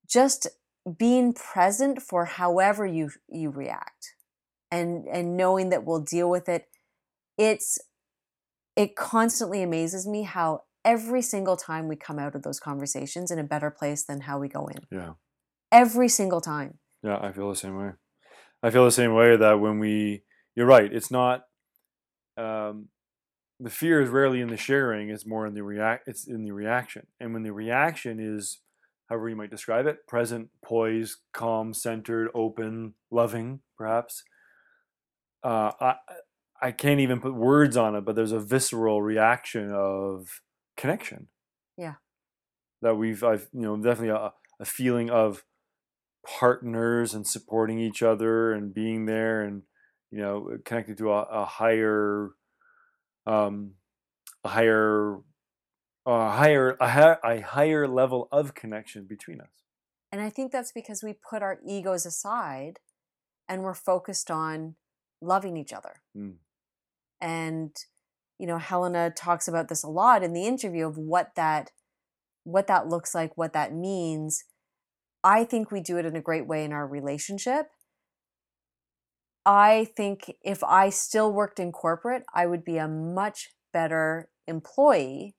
just 0.09 0.47
being 0.99 1.35
present 1.35 2.01
for 2.01 2.25
however 2.25 2.87
you 2.87 3.11
you 3.29 3.51
react 3.51 4.14
and 4.75 5.07
and 5.17 5.37
knowing 5.37 5.71
that 5.71 5.85
we'll 5.85 6.01
deal 6.01 6.29
with 6.29 6.49
it 6.49 6.63
it's 7.39 7.79
it 8.77 8.97
constantly 8.97 9.63
amazes 9.63 10.07
me 10.07 10.23
how 10.23 10.63
every 10.85 11.23
single 11.23 11.57
time 11.57 11.89
we 11.89 11.97
come 11.97 12.19
out 12.19 12.35
of 12.35 12.43
those 12.43 12.61
conversations 12.61 13.31
in 13.31 13.39
a 13.39 13.45
better 13.45 13.71
place 13.71 14.03
than 14.05 14.23
how 14.23 14.39
we 14.39 14.49
go 14.49 14.67
in 14.67 14.81
Yeah. 14.91 15.13
every 15.71 16.09
single 16.09 16.41
time 16.41 16.79
Yeah, 17.03 17.19
I 17.21 17.33
feel 17.33 17.51
the 17.51 17.57
same 17.57 17.77
way. 17.77 17.91
I 18.63 18.71
feel 18.71 18.85
the 18.87 18.91
same 19.03 19.13
way 19.13 19.37
that 19.37 19.61
when 19.61 19.79
we, 19.79 20.23
you're 20.57 20.73
right. 20.77 20.91
It's 20.91 21.11
not. 21.11 21.43
Um, 22.39 22.89
the 23.61 23.69
fear 23.71 24.01
is 24.01 24.09
rarely 24.09 24.41
in 24.41 24.49
the 24.49 24.57
sharing. 24.57 25.11
It's 25.11 25.27
more 25.27 25.47
in 25.47 25.53
the 25.55 25.63
react. 25.63 26.09
It's 26.09 26.27
in 26.27 26.43
the 26.45 26.53
reaction, 26.53 27.07
and 27.21 27.33
when 27.35 27.43
the 27.43 27.53
reaction 27.53 28.19
is, 28.19 28.61
however 29.09 29.29
you 29.29 29.37
might 29.37 29.51
describe 29.51 29.87
it, 29.87 29.99
present, 30.09 30.49
poised, 30.65 31.19
calm, 31.33 31.75
centered, 31.75 32.31
open, 32.35 32.95
loving, 33.11 33.61
perhaps. 33.77 34.23
Uh, 35.45 35.73
I 35.81 35.95
I 36.61 36.73
can't 36.73 37.01
even 37.01 37.21
put 37.21 37.35
words 37.35 37.77
on 37.77 37.95
it, 37.95 38.07
but 38.07 38.17
there's 38.17 38.33
a 38.33 38.41
visceral 38.41 39.03
reaction 39.03 39.71
of 39.71 40.41
connection. 40.77 41.29
Yeah. 41.77 41.95
That 42.81 42.95
we've, 42.95 43.23
I've, 43.23 43.49
you 43.53 43.61
know, 43.61 43.77
definitely 43.77 44.09
a, 44.11 44.33
a 44.61 44.65
feeling 44.65 45.11
of 45.11 45.45
partners 46.27 47.13
and 47.13 47.27
supporting 47.27 47.79
each 47.79 48.03
other 48.03 48.53
and 48.53 48.73
being 48.73 49.05
there 49.05 49.43
and 49.43 49.63
you 50.11 50.19
know 50.19 50.57
connected 50.65 50.97
to 50.97 51.13
a, 51.13 51.23
a 51.25 51.45
higher 51.45 52.31
um 53.27 53.73
a 54.43 54.49
higher 54.49 55.19
a 56.07 56.31
higher 56.31 56.77
a, 56.81 56.89
hi- 56.89 57.19
a 57.25 57.41
higher 57.41 57.87
level 57.87 58.29
of 58.33 58.55
connection 58.55 59.05
between 59.05 59.39
us 59.41 59.51
and 60.11 60.23
i 60.23 60.31
think 60.31 60.51
that's 60.51 60.73
because 60.73 61.03
we 61.03 61.13
put 61.13 61.43
our 61.43 61.59
egos 61.67 62.07
aside 62.07 62.79
and 63.49 63.63
we're 63.63 63.75
focused 63.75 64.31
on 64.31 64.77
loving 65.25 65.57
each 65.57 65.73
other. 65.73 65.95
Mm. 66.17 66.37
and 67.21 67.71
you 68.39 68.47
know 68.47 68.59
helena 68.59 69.11
talks 69.11 69.47
about 69.49 69.69
this 69.69 69.85
a 69.85 69.89
lot 69.89 70.23
in 70.23 70.33
the 70.33 70.47
interview 70.47 70.87
of 70.87 70.99
what 70.99 71.35
that 71.37 71.71
what 72.45 72.67
that 72.67 72.89
looks 72.89 73.15
like 73.15 73.37
what 73.39 73.53
that 73.53 73.73
means. 73.73 74.45
I 75.23 75.45
think 75.45 75.71
we 75.71 75.81
do 75.81 75.97
it 75.99 76.05
in 76.05 76.17
a 76.17 76.21
great 76.21 76.47
way 76.47 76.65
in 76.65 76.73
our 76.73 76.87
relationship. 76.87 77.67
I 79.47 79.87
think 79.97 80.33
if 80.43 80.63
i 80.65 80.91
still 80.91 81.33
worked 81.33 81.59
in 81.61 81.73
corporate 81.73 82.25
i 82.35 82.47
would 82.47 82.65
be 82.65 82.77
a 82.79 82.89
much 82.89 83.51
better 83.73 84.29
employee. 84.47 85.35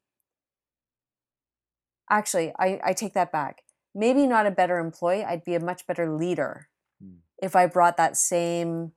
Actually 2.09 2.51
i, 2.59 2.79
I 2.83 2.93
take 2.93 3.13
that 3.13 3.31
back. 3.31 3.61
Maybe 3.93 4.27
not 4.27 4.45
a 4.45 4.51
better 4.51 4.77
employee 4.79 5.23
i'd 5.23 5.43
be 5.43 5.55
a 5.55 5.59
much 5.71 5.85
better 5.87 6.09
leader 6.15 6.67
Mm. 7.03 7.17
if 7.43 7.57
i 7.57 7.67
brought 7.67 7.97
that 7.97 8.15
same 8.15 8.93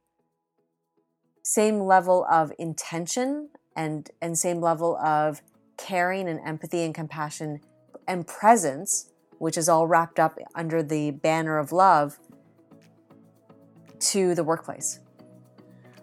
same 1.48 1.80
level 1.80 2.26
of 2.30 2.52
intention 2.58 3.48
and 3.74 4.10
and 4.20 4.36
same 4.36 4.60
level 4.60 4.98
of 4.98 5.40
caring 5.78 6.28
and 6.28 6.38
empathy 6.44 6.82
and 6.82 6.94
compassion 6.94 7.58
and 8.06 8.26
presence 8.26 9.12
which 9.38 9.56
is 9.56 9.66
all 9.66 9.86
wrapped 9.86 10.20
up 10.20 10.38
under 10.54 10.82
the 10.82 11.10
banner 11.10 11.56
of 11.56 11.72
love 11.72 12.18
to 13.98 14.34
the 14.34 14.44
workplace. 14.44 15.00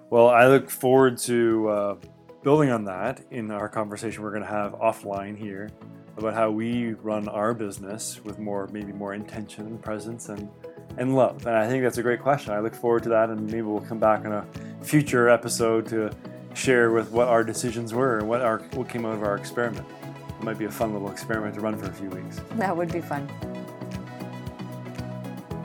Well 0.09 0.29
i 0.29 0.47
look 0.47 0.67
forward 0.67 1.19
to 1.19 1.69
uh, 1.69 1.95
building 2.41 2.71
on 2.71 2.83
that 2.85 3.23
in 3.29 3.51
our 3.51 3.69
conversation 3.69 4.23
we're 4.23 4.31
going 4.31 4.41
to 4.41 4.49
have 4.49 4.73
offline 4.73 5.37
here 5.37 5.69
about 6.17 6.33
how 6.33 6.49
we 6.49 6.93
run 6.93 7.27
our 7.27 7.53
business 7.53 8.19
with 8.23 8.39
more 8.39 8.67
maybe 8.73 8.91
more 8.93 9.13
intention 9.13 9.67
and 9.67 9.79
presence 9.79 10.29
and 10.29 10.49
and 10.97 11.15
love 11.15 11.45
and 11.45 11.55
i 11.55 11.67
think 11.67 11.83
that's 11.83 11.97
a 11.97 12.03
great 12.03 12.21
question 12.21 12.53
i 12.53 12.59
look 12.59 12.73
forward 12.75 13.03
to 13.03 13.09
that 13.09 13.29
and 13.29 13.45
maybe 13.47 13.61
we'll 13.61 13.81
come 13.81 13.99
back 13.99 14.25
in 14.25 14.31
a 14.31 14.45
future 14.81 15.29
episode 15.29 15.87
to 15.87 16.09
share 16.53 16.91
with 16.91 17.11
what 17.11 17.27
our 17.27 17.43
decisions 17.43 17.93
were 17.93 18.19
and 18.19 18.27
what 18.29 18.41
our 18.41 18.59
what 18.75 18.87
came 18.87 19.05
out 19.05 19.13
of 19.13 19.23
our 19.23 19.35
experiment 19.35 19.85
it 20.29 20.43
might 20.43 20.57
be 20.57 20.65
a 20.65 20.71
fun 20.71 20.93
little 20.93 21.09
experiment 21.09 21.53
to 21.55 21.61
run 21.61 21.77
for 21.77 21.85
a 21.85 21.93
few 21.93 22.09
weeks 22.09 22.39
that 22.53 22.75
would 22.75 22.91
be 22.91 23.01
fun 23.01 23.27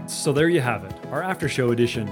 So 0.07 0.33
there 0.33 0.49
you 0.49 0.61
have 0.61 0.85
it, 0.85 0.93
our 1.13 1.23
after 1.23 1.49
show 1.49 1.71
edition. 1.71 2.09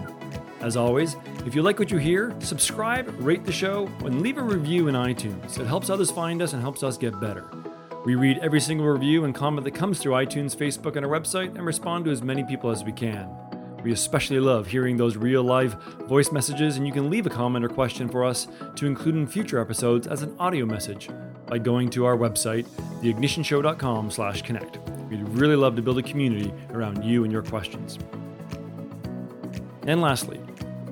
As 0.60 0.76
always, 0.76 1.16
if 1.46 1.54
you 1.54 1.62
like 1.62 1.78
what 1.78 1.90
you 1.90 1.98
hear, 1.98 2.34
subscribe, 2.40 3.12
rate 3.18 3.44
the 3.44 3.52
show, 3.52 3.88
and 4.04 4.22
leave 4.22 4.38
a 4.38 4.42
review 4.42 4.88
in 4.88 4.94
iTunes. 4.94 5.58
It 5.58 5.66
helps 5.66 5.90
others 5.90 6.10
find 6.10 6.40
us 6.40 6.52
and 6.52 6.62
helps 6.62 6.82
us 6.82 6.96
get 6.96 7.18
better. 7.20 7.48
We 8.08 8.14
read 8.14 8.38
every 8.38 8.62
single 8.62 8.86
review 8.86 9.24
and 9.24 9.34
comment 9.34 9.66
that 9.66 9.74
comes 9.74 9.98
through 9.98 10.14
iTunes, 10.14 10.56
Facebook, 10.56 10.96
and 10.96 11.04
our 11.04 11.12
website 11.12 11.48
and 11.48 11.66
respond 11.66 12.06
to 12.06 12.10
as 12.10 12.22
many 12.22 12.42
people 12.42 12.70
as 12.70 12.82
we 12.82 12.90
can. 12.90 13.28
We 13.84 13.92
especially 13.92 14.40
love 14.40 14.66
hearing 14.66 14.96
those 14.96 15.18
real 15.18 15.42
live 15.42 15.74
voice 16.08 16.32
messages, 16.32 16.78
and 16.78 16.86
you 16.86 16.92
can 16.94 17.10
leave 17.10 17.26
a 17.26 17.28
comment 17.28 17.66
or 17.66 17.68
question 17.68 18.08
for 18.08 18.24
us 18.24 18.48
to 18.76 18.86
include 18.86 19.16
in 19.16 19.26
future 19.26 19.60
episodes 19.60 20.06
as 20.06 20.22
an 20.22 20.34
audio 20.38 20.64
message 20.64 21.10
by 21.48 21.58
going 21.58 21.90
to 21.90 22.06
our 22.06 22.16
website, 22.16 22.64
theignitionshow.com 23.02 24.10
slash 24.10 24.40
connect. 24.40 24.78
We'd 25.10 25.28
really 25.28 25.56
love 25.56 25.76
to 25.76 25.82
build 25.82 25.98
a 25.98 26.02
community 26.02 26.50
around 26.70 27.04
you 27.04 27.24
and 27.24 27.30
your 27.30 27.42
questions. 27.42 27.98
And 29.86 30.00
lastly, 30.00 30.40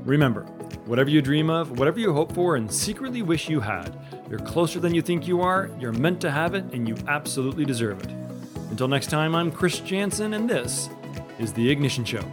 remember, 0.05 0.47
whatever 0.85 1.11
you 1.11 1.23
dream 1.23 1.51
of, 1.51 1.79
whatever 1.79 1.99
you 1.99 2.13
hope 2.13 2.33
for 2.33 2.57
and 2.57 2.71
secretly 2.73 3.23
wish 3.23 3.49
you 3.49 3.61
had, 3.61 3.97
you're 4.29 4.39
closer 4.41 4.81
than 4.81 4.95
you 4.95 5.03
think 5.03 5.27
you 5.27 5.41
are, 5.41 5.71
you're 5.81 5.93
meant 5.93 6.21
to 6.21 6.31
have 6.31 6.55
it, 6.55 6.65
and 6.73 6.87
you 6.89 6.97
absolutely 7.09 7.65
deserve 7.65 8.03
it. 8.03 8.11
Until 8.71 8.89
next 8.89 9.09
time, 9.09 9.35
I'm 9.35 9.51
Chris 9.51 9.81
Jansen, 9.81 10.35
and 10.35 10.51
this 10.51 10.89
is 11.39 11.53
The 11.53 11.71
Ignition 11.71 12.05
Show. 12.05 12.25